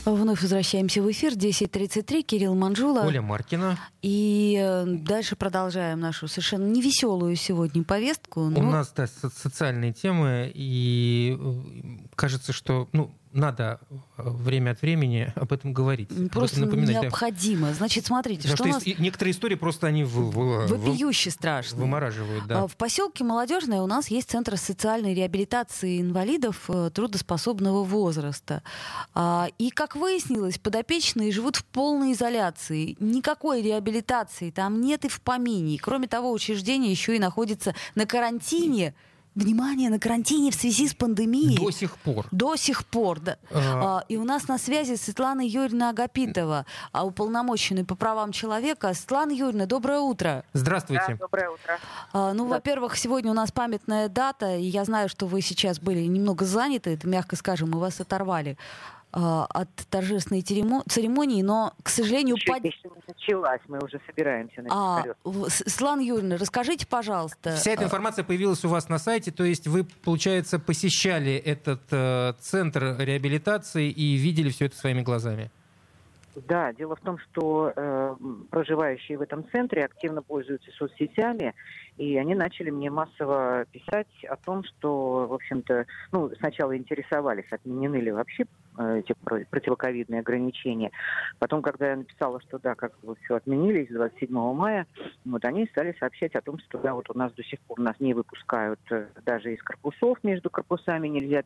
Вновь 0.05 0.43
возвращаемся 0.43 1.01
в 1.01 1.09
эфир. 1.09 1.33
10.33. 1.33 2.21
Кирилл 2.21 2.53
Манжула. 2.53 3.01
Оля 3.01 3.23
Маркина. 3.23 3.79
И 4.03 4.55
э, 4.61 4.85
дальше 4.85 5.35
продолжаем 5.35 5.99
нашу 5.99 6.27
совершенно 6.27 6.67
невеселую 6.67 7.35
сегодня 7.35 7.83
повестку. 7.83 8.41
У 8.41 8.49
но- 8.49 8.61
нас 8.61 8.93
да, 8.95 9.07
со- 9.07 9.31
социальные 9.31 9.93
темы, 9.93 10.51
и 10.53 11.35
э, 11.39 12.07
кажется, 12.15 12.53
что 12.53 12.87
ну, 12.93 13.11
надо 13.35 13.79
э, 13.89 14.23
время 14.23 14.71
от 14.71 14.81
времени 14.81 15.31
об 15.35 15.51
этом 15.53 15.73
говорить. 15.73 16.09
об 16.09 16.17
этом 16.17 16.29
Просто 16.29 16.61
напоминать. 16.61 16.95
да. 16.95 17.01
необходимо. 17.03 17.73
Значит, 17.73 18.05
смотрите, 18.05 18.49
Потому 18.49 18.55
что, 18.73 18.79
что 18.81 18.89
у 18.89 18.91
нас 18.93 18.99
некоторые 18.99 19.31
истории 19.33 19.55
просто 19.55 19.87
они 19.87 20.03
в- 20.03 20.09
в- 20.09 20.65
в- 20.65 20.67
вопиюще 20.67 21.29
страшно. 21.31 21.77
вымораживают. 21.79 22.47
Да. 22.47 22.63
А, 22.63 22.67
В 22.67 22.75
поселке 22.77 23.23
Молодежное 23.23 23.81
у 23.81 23.87
нас 23.87 24.07
есть 24.09 24.29
центр 24.29 24.57
социальной 24.57 25.13
реабилитации 25.13 26.01
инвалидов 26.01 26.69
э, 26.69 26.89
трудоспособного 26.93 27.83
возраста. 27.83 28.63
А, 29.13 29.47
И, 29.57 29.69
как 29.69 29.95
выяснилось, 29.95 30.57
подопечные 30.57 31.31
живут 31.31 31.57
в 31.57 31.65
полной 31.65 32.13
изоляции. 32.13 32.95
Никакой 32.99 33.61
реабилитации 33.61 34.49
там 34.51 34.81
нет 34.81 35.05
и 35.05 35.09
в 35.09 35.21
помине. 35.21 35.77
Кроме 35.81 36.07
того, 36.07 36.31
учреждение 36.31 36.91
еще 36.91 37.15
и 37.15 37.19
находится 37.19 37.75
на 37.95 38.05
карантине 38.05 38.93
внимание, 39.35 39.89
на 39.89 39.99
карантине 39.99 40.51
в 40.51 40.55
связи 40.55 40.87
с 40.87 40.93
пандемией. 40.93 41.57
До 41.57 41.71
сих 41.71 41.97
пор. 41.97 42.27
До 42.31 42.55
сих 42.55 42.85
пор, 42.85 43.19
да. 43.19 43.37
А. 43.51 43.99
А, 43.99 44.03
и 44.07 44.17
у 44.17 44.23
нас 44.23 44.47
на 44.47 44.57
связи 44.57 44.95
Светлана 44.95 45.41
Юрьевна 45.41 45.89
Агапитова, 45.89 46.65
а 46.91 47.05
уполномоченный 47.05 47.83
по 47.83 47.95
правам 47.95 48.31
человека. 48.31 48.93
Светлана 48.93 49.31
Юрьевна, 49.31 49.65
доброе 49.65 49.99
утро. 49.99 50.43
Здравствуйте. 50.53 51.03
Да, 51.09 51.15
доброе 51.17 51.49
утро. 51.49 51.79
А, 52.13 52.33
ну, 52.33 52.45
во-первых, 52.45 52.97
сегодня 52.97 53.31
у 53.31 53.35
нас 53.35 53.51
памятная 53.51 54.09
дата, 54.09 54.55
и 54.55 54.63
я 54.63 54.85
знаю, 54.85 55.09
что 55.09 55.27
вы 55.27 55.41
сейчас 55.41 55.79
были 55.79 56.01
немного 56.01 56.45
заняты, 56.45 56.91
это 56.91 57.07
мягко 57.07 57.35
скажем, 57.35 57.71
мы 57.71 57.79
вас 57.79 57.99
оторвали 57.99 58.57
от 59.15 59.69
торжественной 59.89 60.41
церемонии, 60.41 61.41
но, 61.41 61.73
к 61.81 61.89
сожалению, 61.89 62.35
Еще, 62.35 62.51
под- 62.51 62.65
еще 62.65 62.89
не 62.89 63.01
началась, 63.07 63.61
мы 63.69 63.79
уже 63.79 64.01
собираемся 64.05 64.61
на 64.61 64.67
А, 64.71 64.97
вертолет. 64.97 65.17
в- 65.23 65.49
С- 65.49 65.63
Светлана 65.71 66.01
Юрьевна, 66.01 66.37
расскажите, 66.37 66.85
пожалуйста. 66.85 67.55
Вся 67.55 67.71
эта 67.71 67.83
а, 67.83 67.85
информация 67.85 68.25
появилась 68.25 68.65
у 68.65 68.67
вас 68.69 68.89
на 68.89 68.99
сайте, 68.99 69.31
то 69.31 69.45
есть 69.45 69.67
вы, 69.67 69.85
получается, 70.03 70.59
посещали 70.59 71.33
этот 71.33 71.81
э, 71.91 72.33
центр 72.41 72.95
реабилитации 72.99 73.89
и 73.89 74.15
видели 74.17 74.49
все 74.49 74.65
это 74.65 74.75
своими 74.75 75.01
глазами. 75.01 75.49
Да, 76.49 76.73
дело 76.73 76.97
в 76.97 76.99
том, 76.99 77.17
что 77.17 77.71
э, 77.73 78.15
проживающие 78.49 79.17
в 79.17 79.21
этом 79.21 79.49
центре 79.49 79.85
активно 79.85 80.21
пользуются 80.21 80.69
соцсетями, 80.71 81.53
и 81.95 82.17
они 82.17 82.35
начали 82.35 82.69
мне 82.71 82.89
массово 82.91 83.63
писать 83.71 84.07
о 84.27 84.35
том, 84.35 84.65
что, 84.65 85.27
в 85.29 85.33
общем-то, 85.33 85.85
ну, 86.11 86.29
сначала 86.37 86.75
интересовались, 86.75 87.45
отменены 87.51 87.95
ли 87.95 88.11
вообще 88.11 88.43
эти 88.77 89.13
про- 89.23 89.45
противоковидные 89.49 90.21
ограничения. 90.21 90.91
Потом, 91.39 91.61
когда 91.61 91.89
я 91.89 91.95
написала, 91.97 92.39
что 92.41 92.59
да, 92.59 92.75
как 92.75 92.93
бы 93.01 93.15
все 93.23 93.35
отменились 93.35 93.89
27 93.89 94.29
мая, 94.53 94.87
вот 95.25 95.43
они 95.45 95.65
стали 95.67 95.95
сообщать 95.99 96.35
о 96.35 96.41
том, 96.41 96.59
что 96.59 96.77
да, 96.79 96.93
вот 96.93 97.09
у 97.09 97.17
нас 97.17 97.33
до 97.33 97.43
сих 97.43 97.59
пор 97.61 97.79
нас 97.79 97.95
не 97.99 98.13
выпускают 98.13 98.79
э, 98.91 99.07
даже 99.25 99.53
из 99.53 99.61
корпусов, 99.61 100.17
между 100.23 100.49
корпусами 100.49 101.07
нельзя 101.07 101.43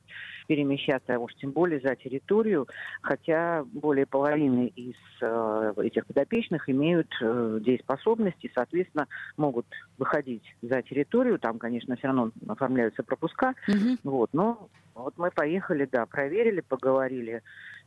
перемещаться, 0.48 1.16
а 1.16 1.20
уж 1.20 1.34
тем 1.36 1.52
более 1.52 1.80
за 1.80 1.96
территорию, 1.96 2.68
хотя 3.02 3.64
более 3.66 4.06
половины 4.06 4.68
из 4.68 4.96
э, 5.22 5.74
этих 5.78 6.06
подопечных 6.06 6.70
имеют 6.70 7.12
э, 7.22 7.60
дееспособность 7.62 8.44
и, 8.44 8.52
соответственно, 8.54 9.08
могут 9.38 9.66
выходить 9.98 10.44
за 10.62 10.82
территорию. 10.82 11.40
Там, 11.40 11.60
конечно, 11.60 11.96
все 11.96 12.08
равно 12.08 12.32
оформляются 12.48 13.04
пропуска. 13.04 13.54
мгм. 13.68 14.00
Вот, 14.04 14.30
но 14.34 14.70
вот 14.96 15.18
мы 15.18 15.32
поехали, 15.32 15.88
да, 15.92 16.06
проверили, 16.06 16.62
поговорили 16.62 17.42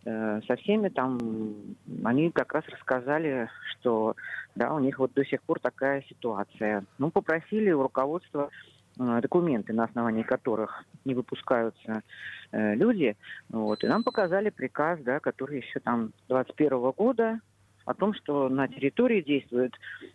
э, 0.04 0.40
со 0.46 0.56
всеми 0.56 0.88
там. 0.88 1.18
Они 2.04 2.30
как 2.30 2.52
раз 2.54 2.64
рассказали, 2.68 3.48
что 3.70 4.16
да, 4.54 4.74
у 4.74 4.78
них 4.78 4.98
вот 4.98 5.12
до 5.14 5.24
сих 5.24 5.42
пор 5.42 5.60
такая 5.60 6.02
ситуация. 6.02 6.84
Ну, 6.98 7.10
попросили 7.10 7.70
у 7.70 7.82
руководства 7.82 8.50
э, 8.98 9.20
документы, 9.20 9.72
на 9.72 9.84
основании 9.84 10.22
которых 10.22 10.84
не 11.04 11.14
выпускаются 11.14 12.02
э, 12.50 12.74
люди. 12.74 13.16
Вот, 13.50 13.84
и 13.84 13.88
нам 13.88 14.04
показали 14.04 14.50
приказ, 14.50 15.00
да, 15.00 15.20
который 15.20 15.58
еще 15.58 15.80
там 15.80 16.12
21 16.28 16.90
года 16.92 17.40
о 17.84 17.94
том, 17.94 18.14
что 18.14 18.48
на 18.48 18.68
территории 18.68 19.20
действуют 19.20 19.74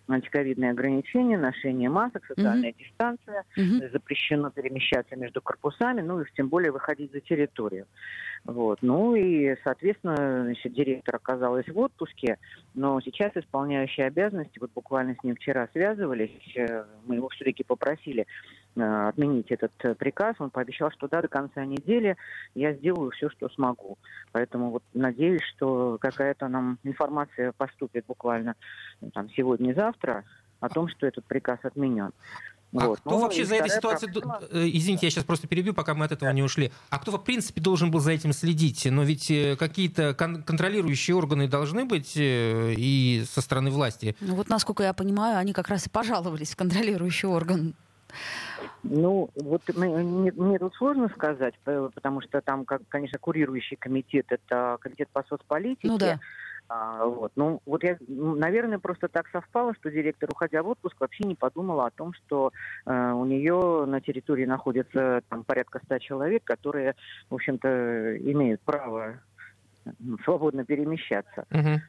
антиковидные 0.09 0.71
ограничения, 0.71 1.37
ношение 1.37 1.89
масок, 1.89 2.25
социальная 2.25 2.73
дистанция, 2.73 3.43
Мгм. 3.55 3.89
запрещено 3.91 4.51
перемещаться 4.51 5.15
между 5.15 5.41
корпусами, 5.41 6.01
ну 6.01 6.21
и 6.21 6.25
тем 6.35 6.49
более 6.49 6.71
выходить 6.71 7.11
за 7.11 7.19
территорию. 7.19 7.85
Вот. 8.45 8.79
Ну 8.81 9.15
и, 9.15 9.55
соответственно, 9.63 10.43
значит, 10.43 10.73
директор 10.73 11.15
оказалась 11.15 11.67
в 11.67 11.77
отпуске, 11.77 12.37
но 12.73 12.99
сейчас 13.01 13.31
исполняющий 13.35 14.03
обязанности, 14.03 14.59
вот 14.59 14.71
буквально 14.73 15.15
с 15.15 15.23
ним 15.23 15.35
вчера 15.35 15.67
связывались, 15.73 16.31
э, 16.55 16.85
мы 17.05 17.15
его 17.15 17.29
все-таки 17.29 17.63
попросили 17.63 18.25
э, 18.75 19.07
отменить 19.07 19.51
этот 19.51 19.71
приказ, 19.97 20.35
он 20.39 20.49
пообещал, 20.49 20.91
что 20.91 21.07
да, 21.07 21.21
до 21.21 21.27
конца 21.27 21.65
недели 21.65 22.15
я 22.55 22.73
сделаю 22.73 23.11
все, 23.11 23.29
что 23.29 23.49
смогу. 23.49 23.97
Поэтому 24.31 24.71
вот 24.71 24.83
надеюсь, 24.93 25.43
что 25.55 25.97
какая-то 25.99 26.47
нам 26.47 26.77
информация 26.83 27.51
поступит 27.51 28.05
буквально 28.07 28.55
ну, 29.01 29.09
там, 29.11 29.29
сегодня-завтра 29.29 30.23
о 30.59 30.69
том, 30.69 30.87
что 30.87 31.05
этот 31.05 31.25
приказ 31.25 31.59
отменен. 31.63 32.11
А 32.79 32.87
Вот. 32.87 32.99
кто 32.99 33.09
Ну, 33.09 33.19
вообще 33.19 33.45
за 33.45 33.55
этой 33.55 33.69
ситуацией... 33.69 34.11
проблема- 34.11 34.39
э, 34.51 34.69
Извините, 34.73 35.07
я 35.07 35.11
сейчас 35.11 35.23
просто 35.23 35.47
перебью, 35.47 35.73
пока 35.73 35.93
мы 35.93 36.05
от 36.05 36.11
этого 36.11 36.29
не 36.31 36.43
ушли. 36.43 36.71
А 36.89 36.99
кто, 36.99 37.11
в 37.11 37.23
принципе, 37.23 37.61
должен 37.61 37.91
был 37.91 37.99
за 37.99 38.11
этим 38.11 38.33
следить? 38.33 38.85
Но 38.89 39.03
ведь 39.03 39.31
э, 39.31 39.55
какие-то 39.55 40.13
кон- 40.13 40.43
контролирующие 40.43 41.15
органы 41.15 41.47
должны 41.47 41.85
быть 41.85 42.13
э, 42.15 42.73
и 42.77 43.23
со 43.29 43.41
стороны 43.41 43.69
власти. 43.71 44.15
Ну 44.21 44.35
вот, 44.35 44.49
насколько 44.49 44.83
я 44.83 44.93
понимаю, 44.93 45.37
они 45.37 45.53
как 45.53 45.67
раз 45.69 45.87
и 45.87 45.89
пожаловались 45.89 46.51
в 46.51 46.55
контролирующий 46.55 47.27
орган. 47.27 47.73
Ну, 48.83 49.29
вот 49.35 49.61
мне, 49.75 50.31
мне- 50.31 50.59
тут 50.59 50.73
сложно 50.75 51.09
сказать, 51.09 51.53
потому 51.65 52.21
что 52.21 52.41
там, 52.41 52.63
как, 52.65 52.81
конечно, 52.87 53.19
курирующий 53.19 53.75
комитет 53.75 54.25
это 54.29 54.77
комитет 54.79 55.09
по 55.09 55.23
соцполитике. 55.27 55.87
Ну 55.87 55.97
да. 55.97 56.19
А, 56.69 57.05
вот. 57.05 57.31
Ну, 57.35 57.61
вот 57.65 57.83
я, 57.83 57.91
м, 58.09 58.39
наверное, 58.39 58.79
просто 58.79 59.07
так 59.07 59.27
совпало, 59.29 59.73
что 59.75 59.89
директор, 59.89 60.29
уходя 60.31 60.63
в 60.63 60.67
отпуск, 60.67 60.99
вообще 60.99 61.23
не 61.23 61.35
подумала 61.35 61.87
о 61.87 61.91
том, 61.95 62.11
что 62.13 62.51
э, 62.85 63.11
у 63.11 63.23
нее 63.25 63.85
на 63.85 64.01
территории 64.01 64.45
находится 64.45 65.21
там 65.29 65.45
порядка 65.45 65.79
ста 65.85 65.99
человек, 65.99 66.43
которые, 66.43 66.95
в 67.29 67.35
общем-то, 67.35 68.17
имеют 68.17 68.61
право 68.65 69.21
свободно 70.23 70.65
перемещаться. 70.65 71.45
Мгм. 71.49 71.81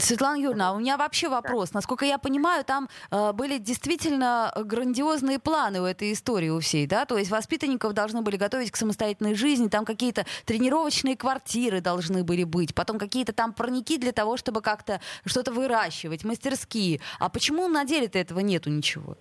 Светлана 0.00 0.36
Юрьевна, 0.36 0.70
а 0.70 0.72
у 0.72 0.80
меня 0.80 0.96
вообще 0.96 1.28
вопрос. 1.28 1.72
Насколько 1.72 2.04
я 2.04 2.18
понимаю, 2.18 2.64
там 2.64 2.88
э, 3.12 3.32
были 3.32 3.58
действительно 3.58 4.52
грандиозные 4.56 5.38
планы 5.38 5.80
у 5.80 5.84
этой 5.84 6.12
истории 6.12 6.48
у 6.48 6.58
всей, 6.58 6.88
да? 6.88 7.04
То 7.04 7.16
есть 7.16 7.30
воспитанников 7.30 7.92
должны 7.92 8.22
были 8.22 8.36
готовить 8.36 8.72
к 8.72 8.76
самостоятельной 8.76 9.34
жизни, 9.34 9.68
там 9.68 9.84
какие-то 9.84 10.26
тренировочные 10.46 11.16
квартиры 11.16 11.80
должны 11.80 12.24
были 12.24 12.42
быть, 12.42 12.74
потом 12.74 12.98
какие-то 12.98 13.32
там 13.32 13.52
парники 13.52 13.98
для 13.98 14.10
того, 14.10 14.36
чтобы 14.36 14.62
как-то 14.62 15.00
что-то 15.24 15.52
выращивать, 15.52 16.24
мастерские. 16.24 17.00
А 17.20 17.28
почему 17.28 17.68
на 17.68 17.84
деле-то 17.84 18.18
этого 18.18 18.40
нету 18.40 18.70
ничего? 18.70 19.16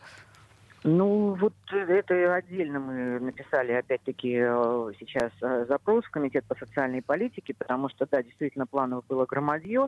Ну, 0.83 1.35
вот 1.35 1.53
это 1.71 2.35
отдельно 2.35 2.79
мы 2.79 3.19
написали, 3.19 3.73
опять-таки, 3.73 4.37
э, 4.39 4.91
сейчас 4.99 5.31
э, 5.41 5.65
запрос 5.67 6.05
в 6.05 6.11
Комитет 6.11 6.45
по 6.45 6.55
социальной 6.55 7.01
политике, 7.01 7.53
потому 7.53 7.89
что, 7.89 8.07
да, 8.09 8.23
действительно, 8.23 8.65
планов 8.65 9.05
было 9.07 9.25
громадье, 9.25 9.87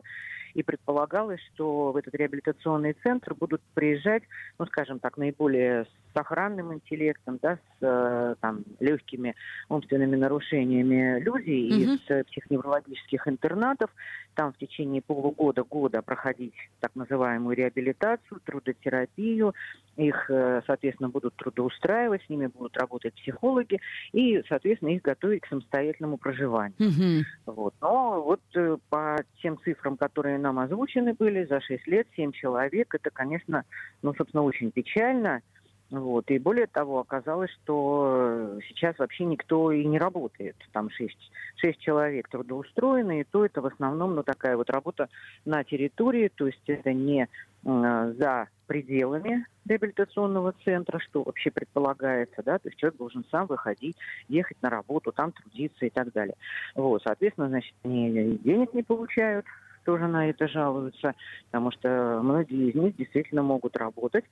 и 0.54 0.62
предполагалось, 0.62 1.40
что 1.54 1.92
в 1.92 1.96
этот 1.96 2.14
реабилитационный 2.14 2.94
центр 3.02 3.34
будут 3.34 3.62
приезжать, 3.74 4.22
ну, 4.58 4.66
скажем 4.66 4.98
так, 4.98 5.16
наиболее 5.16 5.84
с 5.84 6.16
охранным 6.16 6.74
интеллектом, 6.74 7.38
да, 7.40 7.56
с 7.56 7.76
э, 7.82 8.34
там, 8.40 8.64
легкими 8.80 9.34
умственными 9.68 10.16
нарушениями 10.16 11.20
люди 11.20 11.50
Мгм. 11.50 11.94
из 11.94 12.26
психоневрологических 12.26 13.28
интернатов, 13.28 13.90
там 14.34 14.52
в 14.52 14.58
течение 14.58 15.02
полугода-года 15.02 16.02
проходить 16.02 16.54
так 16.80 16.94
называемую 16.94 17.56
реабилитацию, 17.56 18.40
трудотерапию, 18.44 19.54
их, 19.96 20.30
э, 20.30 20.62
соответственно, 20.66 21.08
будут 21.08 21.34
трудоустраивать, 21.36 22.22
с 22.24 22.28
ними 22.28 22.46
будут 22.46 22.76
работать 22.76 23.14
психологи 23.14 23.80
и, 24.12 24.42
соответственно, 24.48 24.90
их 24.90 25.02
готовить 25.02 25.42
к 25.42 25.48
самостоятельному 25.48 26.16
проживанию. 26.16 26.74
Мгм. 26.78 27.24
Вот. 27.46 27.74
Но 27.80 28.22
вот 28.22 28.40
э, 28.54 28.76
по 28.88 29.16
тем 29.42 29.58
цифрам, 29.62 29.96
которые 29.96 30.38
нам 30.38 30.58
озвучены 30.58 31.14
были, 31.14 31.44
за 31.44 31.60
6 31.60 31.86
лет 31.86 32.06
7 32.16 32.32
человек, 32.32 32.94
это, 32.94 33.10
конечно, 33.10 33.64
ну, 34.02 34.14
собственно, 34.14 34.42
очень 34.42 34.70
печально. 34.70 35.42
Вот. 35.90 36.30
И 36.30 36.38
более 36.38 36.68
того, 36.68 37.00
оказалось, 37.00 37.50
что 37.50 38.58
э, 38.58 38.60
сейчас 38.68 38.96
вообще 38.98 39.24
никто 39.24 39.72
и 39.72 39.84
не 39.84 39.98
работает. 39.98 40.54
Там 40.72 40.88
6, 40.88 41.16
шесть 41.56 41.80
человек 41.80 42.28
трудоустроены, 42.28 43.20
и 43.20 43.24
то 43.24 43.44
это 43.44 43.60
в 43.60 43.66
основном 43.66 44.14
ну, 44.14 44.22
такая 44.22 44.56
вот 44.56 44.70
работа 44.70 45.08
на 45.44 45.64
территории, 45.64 46.28
то 46.28 46.46
есть 46.46 46.62
это 46.68 46.92
не 46.92 47.22
э, 47.24 48.14
за 48.18 48.48
пределами 48.68 49.46
реабилитационного 49.66 50.54
центра, 50.64 51.00
что 51.00 51.24
вообще 51.24 51.50
предполагается, 51.50 52.42
да, 52.44 52.58
то 52.58 52.68
есть 52.68 52.78
человек 52.78 52.98
должен 52.98 53.24
сам 53.30 53.46
выходить, 53.46 53.96
ехать 54.28 54.56
на 54.62 54.70
работу, 54.70 55.10
там 55.10 55.32
трудиться 55.32 55.86
и 55.86 55.90
так 55.90 56.12
далее. 56.12 56.36
Вот, 56.76 57.02
соответственно, 57.02 57.48
значит, 57.48 57.74
они 57.82 58.38
денег 58.44 58.72
не 58.74 58.84
получают, 58.84 59.44
тоже 59.84 60.06
на 60.06 60.28
это 60.30 60.48
жалуются, 60.48 61.14
потому 61.50 61.70
что 61.70 62.20
многие 62.22 62.70
из 62.70 62.74
них 62.74 62.96
действительно 62.96 63.42
могут 63.42 63.76
работать. 63.76 64.24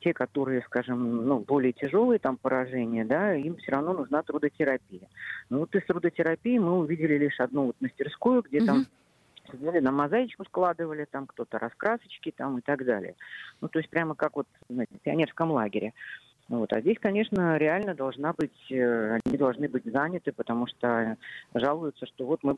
Те, 0.00 0.12
которые, 0.12 0.62
скажем, 0.62 1.26
ну, 1.26 1.38
более 1.38 1.72
тяжелые 1.72 2.18
там 2.18 2.36
поражения, 2.36 3.04
да, 3.04 3.34
им 3.34 3.56
все 3.56 3.72
равно 3.72 3.92
нужна 3.92 4.22
трудотерапия. 4.22 5.08
Ну 5.48 5.60
вот 5.60 5.74
из 5.76 5.84
трудотерапии 5.84 6.58
мы 6.58 6.78
увидели 6.78 7.16
лишь 7.18 7.38
одну 7.38 7.66
вот 7.66 7.76
мастерскую, 7.80 8.42
где 8.42 8.60
там 8.64 8.78
Мгм. 8.78 8.86
сидели 9.52 9.78
на 9.78 9.92
мозаичку 9.92 10.44
складывали, 10.44 11.06
там 11.10 11.26
кто-то 11.26 11.58
раскрасочки 11.58 12.32
там 12.36 12.58
и 12.58 12.62
так 12.62 12.84
далее. 12.84 13.14
Ну, 13.60 13.68
то 13.68 13.78
есть 13.78 13.90
прямо 13.90 14.16
как 14.16 14.34
вот 14.36 14.46
знаете, 14.68 14.96
в 14.98 15.02
пионерском 15.02 15.52
лагере. 15.52 15.92
Вот. 16.48 16.72
А 16.72 16.80
здесь, 16.80 16.98
конечно, 17.00 17.56
реально 17.56 17.94
должна 17.94 18.34
быть, 18.36 18.52
э, 18.70 19.18
они 19.24 19.38
должны 19.38 19.68
быть 19.68 19.84
заняты, 19.84 20.32
потому 20.32 20.66
что 20.66 21.16
жалуются, 21.54 22.06
что 22.06 22.26
вот 22.26 22.42
мы 22.42 22.56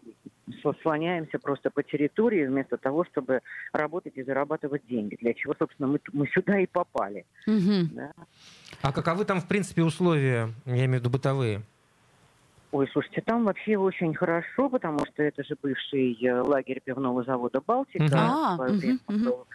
слоняемся 0.82 1.38
просто 1.38 1.70
по 1.70 1.82
территории 1.82 2.46
вместо 2.46 2.76
того, 2.76 3.04
чтобы 3.04 3.40
работать 3.72 4.16
и 4.16 4.22
зарабатывать 4.22 4.86
деньги. 4.88 5.16
Для 5.20 5.34
чего, 5.34 5.54
собственно, 5.58 5.88
мы, 5.88 6.00
мы 6.12 6.26
сюда 6.28 6.58
и 6.58 6.66
попали. 6.66 7.24
Мгм. 7.46 7.90
да. 7.92 8.12
А 8.82 8.92
каковы 8.92 9.24
там, 9.24 9.40
в 9.40 9.46
принципе, 9.46 9.82
условия, 9.82 10.48
я 10.66 10.84
имею 10.86 10.98
в 10.98 11.00
виду 11.00 11.10
бытовые? 11.10 11.62
Ой, 12.72 12.88
слушайте, 12.92 13.20
там 13.20 13.44
вообще 13.44 13.76
очень 13.76 14.12
хорошо, 14.14 14.68
потому 14.68 14.98
что 15.06 15.22
это 15.22 15.44
же 15.44 15.56
бывший 15.62 16.18
э, 16.20 16.40
лагерь 16.40 16.80
пивного 16.84 17.22
завода 17.22 17.60
«Балтика». 17.64 18.04
Мгм. 18.04 18.16
А, 18.16 18.56
В 18.56 19.46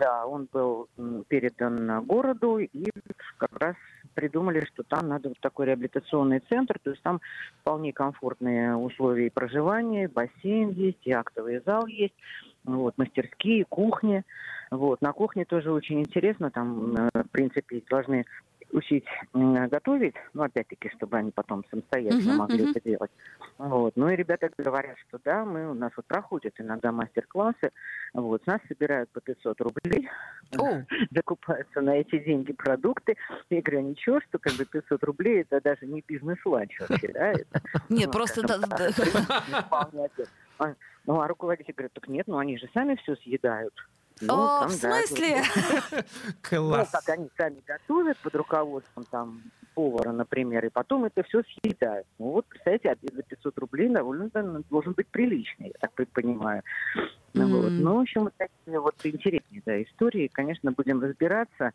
Да, 0.00 0.24
он 0.24 0.48
был 0.50 0.88
передан 1.28 2.06
городу, 2.06 2.58
и 2.58 2.90
как 3.36 3.50
раз 3.60 3.76
придумали, 4.14 4.64
что 4.64 4.82
там 4.82 5.08
надо 5.08 5.28
вот 5.28 5.38
такой 5.40 5.66
реабилитационный 5.66 6.40
центр, 6.48 6.78
то 6.82 6.90
есть 6.90 7.02
там 7.02 7.20
вполне 7.60 7.92
комфортные 7.92 8.76
условия 8.76 9.30
проживания, 9.30 10.08
бассейн 10.08 10.70
есть, 10.70 11.06
и 11.06 11.12
актовый 11.12 11.60
зал 11.66 11.86
есть, 11.86 12.14
вот, 12.64 12.96
мастерские, 12.96 13.66
кухни. 13.66 14.24
Вот. 14.70 15.02
На 15.02 15.12
кухне 15.12 15.44
тоже 15.44 15.70
очень 15.70 16.00
интересно, 16.00 16.50
там, 16.50 16.96
э, 16.96 17.10
в 17.22 17.30
принципе, 17.30 17.82
должны 17.90 18.24
учить 18.72 19.04
готовить, 19.34 20.14
ну, 20.32 20.44
опять-таки, 20.44 20.90
чтобы 20.96 21.16
они 21.18 21.30
потом 21.30 21.64
самостоятельно 21.70 22.30
Мгм, 22.30 22.38
могли 22.38 22.62
мгм. 22.62 22.70
это 22.70 22.88
делать. 22.88 23.10
Вот. 23.60 23.92
Ну 23.94 24.08
и 24.08 24.16
ребята 24.16 24.48
говорят, 24.56 24.96
что 25.06 25.20
да, 25.22 25.44
мы, 25.44 25.70
у 25.70 25.74
нас 25.74 25.92
вот 25.94 26.06
проходят 26.06 26.54
иногда 26.58 26.92
мастер-классы, 26.92 27.72
вот, 28.14 28.42
с 28.42 28.46
нас 28.46 28.58
собирают 28.66 29.10
по 29.10 29.20
500 29.20 29.60
рублей, 29.60 30.08
О, 30.56 30.82
закупаются 31.10 31.82
на 31.82 31.96
эти 31.96 32.18
деньги 32.20 32.54
продукты. 32.54 33.18
Я 33.50 33.60
говорю, 33.60 33.80
«А 33.80 33.82
ничего, 33.82 34.20
что 34.22 34.38
как 34.38 34.54
бы 34.54 34.64
500 34.64 35.04
рублей 35.04 35.42
это 35.42 35.60
даже 35.60 35.84
не 35.84 36.02
бизнес-ланч 36.06 36.80
вообще, 36.80 37.08
да? 37.08 37.32
Это, 37.32 37.60
Нет, 37.90 38.06
ну, 38.06 38.12
просто... 38.12 38.40
А, 40.58 40.74
Ну, 41.04 41.20
а 41.20 41.28
руководитель 41.28 41.74
говорит, 41.74 41.92
так 41.92 42.08
нет, 42.08 42.28
ну 42.28 42.38
они 42.38 42.56
же 42.56 42.66
сами 42.72 42.94
все 42.96 43.14
съедают. 43.16 43.74
Ну, 44.20 44.34
О, 44.34 44.60
там, 44.60 44.68
в 44.68 44.80
да, 44.80 45.02
смысле? 45.02 45.42
Ну, 45.92 45.98
Класс. 46.42 46.90
как 46.90 47.08
они 47.08 47.30
сами 47.36 47.62
готовят 47.66 48.18
под 48.18 48.34
руководством 48.34 49.04
там 49.10 49.42
повара, 49.74 50.12
например, 50.12 50.66
и 50.66 50.68
потом 50.68 51.04
это 51.04 51.22
все 51.22 51.42
съедают. 51.42 52.06
Ну 52.18 52.32
вот, 52.32 52.46
представляете, 52.46 52.90
обед 52.90 53.14
за 53.14 53.22
500 53.22 53.58
рублей 53.58 53.88
довольно 53.88 54.28
должен 54.68 54.92
быть 54.92 55.06
приличный, 55.08 55.68
я 55.68 55.88
так 55.88 55.92
понимаю. 56.12 56.62
Ну, 57.32 57.46
вот. 57.46 57.70
Ну, 57.70 57.96
в 57.96 58.00
общем, 58.00 58.24
вот 58.24 58.34
такие 58.36 58.80
вот 58.80 58.94
интересные 59.04 59.62
да, 59.64 59.82
истории. 59.82 60.28
Конечно, 60.32 60.72
будем 60.72 61.00
разбираться. 61.00 61.72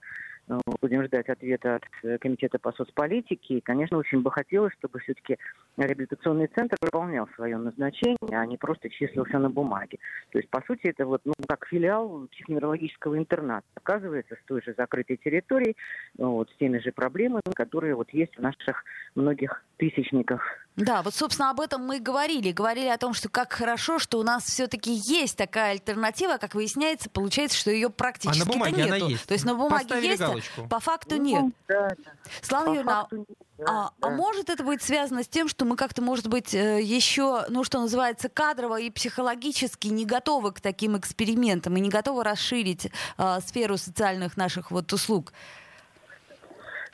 Э, 0.47 0.60
Будем 0.81 1.03
ждать 1.03 1.29
ответа 1.29 1.75
от 1.75 1.84
э, 2.03 2.17
Комитета 2.19 2.60
по 2.60 2.71
соцполитике. 2.71 3.58
И, 3.58 3.62
конечно, 3.62 3.97
очень 3.97 4.21
бы 4.21 4.31
хотелось, 4.31 4.73
чтобы 4.73 4.99
все-таки 4.99 5.38
реабилитационный 5.77 6.47
центр 6.47 6.77
выполнял 6.81 7.27
свое 7.36 7.58
назначение, 7.58 8.39
а 8.39 8.45
не 8.45 8.58
просто 8.58 8.89
числился 8.89 9.39
на 9.39 9.49
бумаге. 9.49 9.97
То 10.31 10.38
есть, 10.38 10.49
по 10.49 10.62
сути, 10.67 10.88
это 10.88 11.05
вот, 11.05 11.21
ну, 11.25 11.34
как 11.47 11.65
филиал 11.67 12.27
психоневрологического 12.31 13.17
интерната. 13.17 13.65
Оказывается, 13.75 14.36
с 14.36 14.47
той 14.47 14.62
же 14.62 14.75
закрытой 14.77 15.17
территорией, 15.17 15.75
ну, 16.17 16.31
вот, 16.31 16.49
с 16.51 16.58
теми 16.58 16.77
же 16.77 16.91
проблемами, 16.91 17.41
которые 17.55 17.95
вот 17.95 18.12
есть 18.12 18.38
в 18.38 18.41
наших 18.41 18.84
многих 19.15 19.63
тысячниках 19.78 20.42
Да, 20.76 21.02
вот, 21.02 21.14
собственно, 21.14 21.50
об 21.52 21.60
этом 21.60 21.86
мы 21.86 21.98
и 21.98 22.00
говорили. 22.00 22.52
Говорили 22.52 22.88
о 22.88 22.98
том, 22.98 23.14
что 23.14 23.30
как 23.30 23.54
хорошо, 23.54 24.00
что 24.00 24.20
у 24.20 24.24
нас 24.24 24.44
все-таки 24.44 24.92
есть 24.92 25.38
такая 25.38 25.72
альтернатива. 25.72 26.38
Как 26.38 26.56
выясняется, 26.56 27.10
получается, 27.10 27.58
что 27.58 27.72
ее 27.72 27.90
практически 27.90 28.42
А 28.42 28.46
на 28.46 28.52
бумаге 28.52 28.78
нету. 28.78 28.96
она 28.96 29.10
есть. 29.10 29.26
То 29.26 29.34
есть 29.34 29.46
на 29.46 29.56
бумаге 29.56 29.84
Поставили 29.86 30.08
есть, 30.08 30.22
а 30.22 30.28
галочку. 30.28 30.68
по 30.68 30.80
факту 30.80 31.16
Ну, 31.16 31.24
нет. 31.24 31.54
Да, 31.68 31.90
да. 31.90 32.12
Слава 32.42 32.70
Юрьевна, 32.70 33.02
факту 33.02 33.18
нет, 33.18 33.28
да, 33.58 33.66
а, 33.68 33.92
а 34.02 34.10
да. 34.10 34.10
может 34.10 34.50
это 34.50 34.64
быть 34.64 34.82
связано 34.82 35.24
с 35.24 35.28
тем, 35.28 35.48
что 35.48 35.64
мы 35.64 35.78
как-то, 35.78 36.02
может 36.02 36.28
быть, 36.28 36.54
э, 36.54 36.82
еще, 36.82 37.46
ну, 37.50 37.64
что 37.64 37.80
называется, 37.80 38.28
кадрово 38.28 38.82
и 38.82 38.90
психологически 38.90 39.88
не 39.88 40.06
готовы 40.06 40.52
к 40.52 40.60
таким 40.60 40.98
экспериментам 40.98 41.78
и 41.78 41.80
не 41.80 41.90
готовы 41.90 42.24
расширить 42.24 42.92
э, 43.18 43.40
сферу 43.46 43.78
социальных 43.78 44.36
наших 44.36 44.72
вот 44.72 44.92
услуг? 44.92 45.32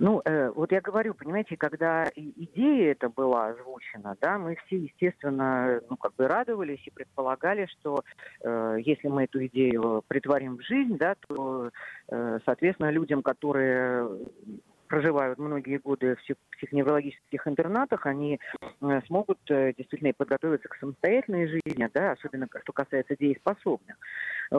Ну, 0.02 0.20
э, 0.26 0.50
вот 0.56 0.72
я 0.72 0.82
говорю, 0.82 1.14
понимаете, 1.14 1.56
когда 1.56 2.10
идея 2.16 2.94
эта 2.94 3.08
была 3.08 3.50
озвучена, 3.50 4.18
да, 4.20 4.40
мы 4.40 4.56
все, 4.66 4.78
естественно, 4.78 5.80
ну, 5.92 5.96
как 5.96 6.16
бы 6.16 6.28
радовались 6.28 6.82
и 6.88 6.90
предполагали, 6.90 7.68
что 7.68 8.04
э, 8.44 8.78
если 8.84 9.10
мы 9.10 9.26
эту 9.26 9.46
идею 9.46 10.04
притворим 10.08 10.58
в 10.58 10.64
жизнь, 10.64 10.98
да, 10.98 11.14
то, 11.28 11.70
э, 12.10 12.40
соответственно, 12.44 12.90
людям, 12.90 13.22
которые 13.22 14.10
проживают 14.92 15.38
многие 15.38 15.78
годы 15.78 16.16
в 16.16 16.20
псих- 16.20 16.36
психоневрологических 16.58 17.48
интернатах, 17.48 18.08
они 18.08 18.40
э, 18.60 19.02
смогут 19.06 19.40
э, 19.50 19.72
действительно 19.78 20.14
подготовиться 20.18 20.68
к 20.68 20.76
самостоятельной 20.78 21.48
жизни, 21.48 21.90
да, 21.94 22.12
особенно 22.12 22.48
что 22.62 22.74
касается 22.74 23.16
дееспособных. 23.16 23.96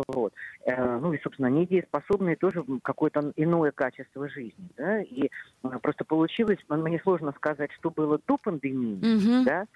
Вот. 0.08 0.32
Э, 0.64 0.98
Ну 0.98 1.12
и, 1.12 1.20
собственно, 1.20 1.48
недееспособные 1.48 2.36
тоже 2.36 2.64
какое-то 2.82 3.32
иное 3.36 3.72
качество 3.72 4.28
жизни. 4.28 4.68
Да? 4.76 5.02
И 5.02 5.26
э, 5.26 5.68
просто 5.82 6.04
получилось, 6.04 6.58
мне 6.68 6.98
сложно 7.00 7.32
сказать, 7.36 7.70
что 7.72 7.90
было 7.90 8.18
до 8.26 8.38
пандемии, 8.38 8.98
Мгм. 9.04 9.44
да, 9.44 9.66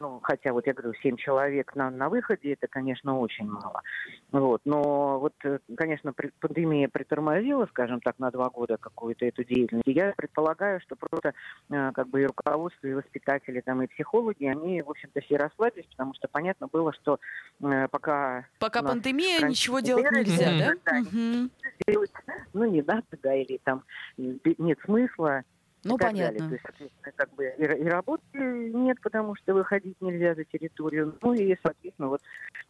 ну, 0.00 0.20
хотя 0.22 0.52
вот 0.52 0.64
я 0.66 0.74
говорю, 0.74 0.94
7 1.02 1.16
человек 1.16 1.74
на, 1.74 1.90
на 1.90 2.08
выходе, 2.08 2.52
это, 2.52 2.68
конечно, 2.68 3.18
очень 3.18 3.48
мало. 3.50 3.82
Вот. 4.30 4.60
Но 4.64 5.18
вот, 5.18 5.34
э, 5.44 5.58
конечно, 5.76 6.12
при- 6.12 6.30
пандемия 6.40 6.88
притормозила, 6.88 7.66
скажем 7.66 8.00
так, 8.00 8.18
на 8.20 8.30
два 8.30 8.48
года 8.48 8.76
какую-то 8.76 9.26
эту 9.26 9.42
деятельность. 9.42 9.88
И 9.88 9.92
я 9.92 10.12
предполагаю, 10.16 10.80
что 10.80 10.94
просто 10.94 11.34
как 11.68 12.08
бы 12.08 12.22
и 12.22 12.26
руководство, 12.26 12.86
и 12.86 12.94
воспитатели, 12.94 13.60
там, 13.60 13.82
и 13.82 13.86
психологи, 13.86 14.44
они, 14.46 14.80
в 14.82 14.90
общем-то, 14.90 15.20
все 15.20 15.36
расслабились, 15.36 15.86
потому 15.86 16.14
что 16.14 16.26
понятно 16.28 16.66
было, 16.66 16.92
что 16.94 17.18
э, 17.62 17.88
пока 17.88 18.46
Пока 18.58 18.80
нас 18.82 18.92
пандемия, 18.92 19.46
ничего 19.46 19.80
делать 19.80 20.10
нельзя, 20.10 20.50
Мгм. 20.50 20.58
да? 20.58 20.74
да, 20.84 21.48
делать, 21.86 22.12
ну, 22.54 22.64
не 22.64 22.82
надо, 22.82 23.04
да, 23.22 23.34
или 23.34 23.60
там 23.64 23.84
нет 24.16 24.78
смысла. 24.84 25.40
и 25.84 25.88
Ну, 25.88 25.96
далее. 25.96 26.26
понятно. 26.28 26.48
То 26.48 26.52
есть, 26.54 26.64
соответственно, 26.64 27.12
как 27.14 27.34
бы 27.34 27.44
и, 27.46 27.62
и 27.62 27.84
работы 27.88 28.22
нет, 28.34 28.98
потому 29.02 29.34
что 29.36 29.54
выходить 29.54 29.96
нельзя 30.00 30.34
за 30.34 30.44
территорию. 30.44 31.16
Ну 31.22 31.34
и, 31.34 31.56
соответственно, 31.62 32.08
вот 32.08 32.20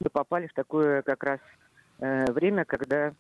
мы 0.01 0.11
попали 0.11 0.47
в 0.49 0.53
такое 0.55 1.03
как 1.03 1.23
раз 1.25 1.41
э, 2.01 2.31
время, 2.33 2.65
когда 2.65 3.15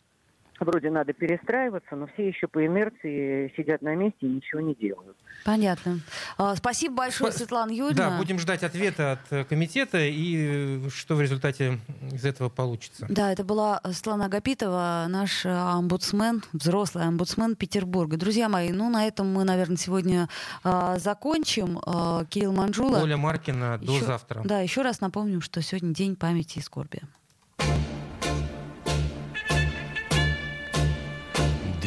вроде 0.64 0.90
надо 0.90 1.12
перестраиваться, 1.12 1.96
но 1.96 2.06
все 2.08 2.28
еще 2.28 2.48
по 2.48 2.64
инерции 2.64 3.52
сидят 3.56 3.82
на 3.82 3.94
месте 3.94 4.18
и 4.20 4.26
ничего 4.26 4.60
не 4.60 4.74
делают. 4.74 5.16
Понятно. 5.44 6.00
А, 6.36 6.56
Спасибо 6.56 6.94
большое, 6.96 7.32
Светлана 7.32 7.70
Юрьевна. 7.70 8.10
Да, 8.10 8.18
будем 8.18 8.38
ждать 8.38 8.62
ответа 8.62 9.12
от 9.12 9.20
э, 9.32 9.44
комитета 9.44 9.98
и 10.00 10.86
э, 10.86 10.88
что 10.90 11.14
в 11.14 11.22
результате 11.22 11.78
из 12.12 12.24
этого 12.24 12.48
получится. 12.48 13.06
Да, 13.08 13.32
это 13.32 13.44
была 13.44 13.80
Светлана 13.92 14.26
Агапитова, 14.26 15.06
наш 15.08 15.46
э, 15.46 15.48
омбудсмен, 15.50 16.42
взрослый 16.52 17.04
омбудсмен 17.04 17.56
Петербурга. 17.56 18.16
Друзья 18.16 18.48
мои, 18.48 18.70
ну 18.70 18.90
на 18.90 19.06
этом 19.06 19.32
мы, 19.32 19.44
наверное, 19.44 19.76
сегодня 19.76 20.28
а, 20.64 20.98
закончим. 20.98 21.80
А, 21.86 22.24
Кирилл 22.26 22.52
Манжула. 22.52 22.98
Оля 23.00 23.16
Маркина, 23.16 23.78
до 23.78 23.92
Еще- 23.92 24.04
завтра. 24.04 24.42
Да, 24.44 24.60
еще 24.60 24.82
раз 24.82 25.00
напомним, 25.00 25.40
что 25.40 25.62
сегодня 25.62 25.94
день 25.94 26.16
памяти 26.16 26.58
и 26.58 26.62
скорби. 26.62 27.00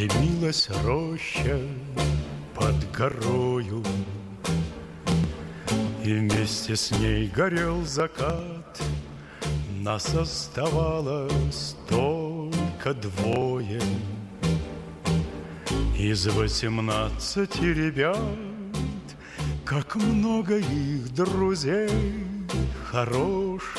Дымилась 0.01 0.67
роща 0.83 1.59
под 2.55 2.91
горою, 2.91 3.83
И 6.03 6.11
вместе 6.11 6.75
с 6.75 6.89
ней 6.89 7.27
горел 7.27 7.85
закат. 7.85 8.81
Нас 9.79 10.11
оставалось 10.15 11.75
только 11.87 12.95
двое. 12.95 13.79
Из 15.95 16.25
восемнадцати 16.25 17.65
ребят, 17.65 18.17
Как 19.63 19.95
много 19.97 20.57
их 20.57 21.13
друзей 21.13 21.91
хороших 22.85 23.77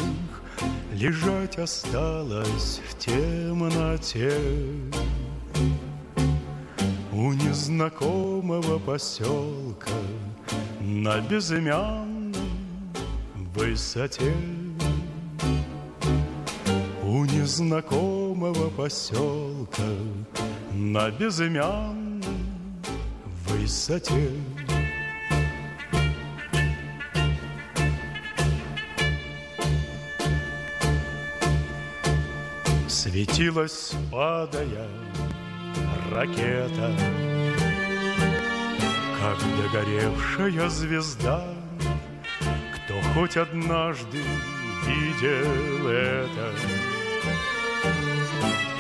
Лежать 0.95 1.59
осталось 1.59 2.81
в 2.89 2.97
темноте 2.97 4.39
у 7.33 7.35
незнакомого 7.35 8.79
поселка 8.79 9.91
На 10.81 11.19
безымянной 11.21 12.35
высоте. 13.55 14.35
У 17.03 17.25
незнакомого 17.25 18.69
поселка 18.69 19.83
На 20.75 21.11
безымянной 21.11 22.23
высоте. 23.49 24.31
Светилась, 32.89 33.93
падая, 34.11 34.87
ракета 36.15 36.95
как 39.23 39.39
догоревшая 39.57 40.69
звезда. 40.69 41.45
Кто 42.75 42.95
хоть 43.15 43.37
однажды 43.37 44.21
видел 44.87 45.89
это, 45.89 46.53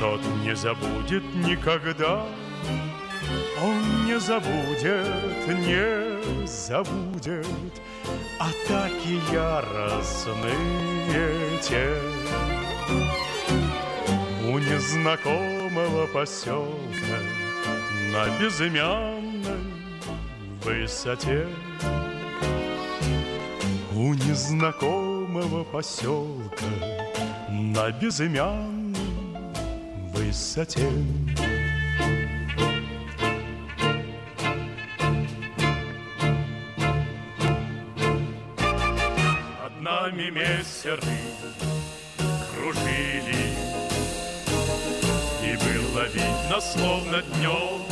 тот 0.00 0.20
не 0.42 0.54
забудет 0.56 1.22
никогда. 1.34 2.24
Он 3.62 4.06
не 4.06 4.18
забудет, 4.18 5.06
не 5.46 6.46
забудет 6.46 7.46
Атаки 8.38 9.20
яростные 9.32 10.50
те 11.62 11.96
У 14.48 14.58
незнакомого 14.58 16.06
поселка 16.08 16.91
На 18.12 18.28
безымянной 18.38 19.72
высоте. 20.62 21.48
У 23.94 24.12
незнакомого 24.12 25.64
поселка 25.64 26.66
На 27.48 27.90
безымянной 27.90 28.94
высоте. 30.12 30.90
Над 39.62 39.80
нами 39.80 40.28
мессеры 40.28 41.00
кружили 42.52 43.54
И 45.42 45.56
было 45.56 46.04
видно, 46.08 46.60
словно 46.60 47.22
днем 47.22 47.91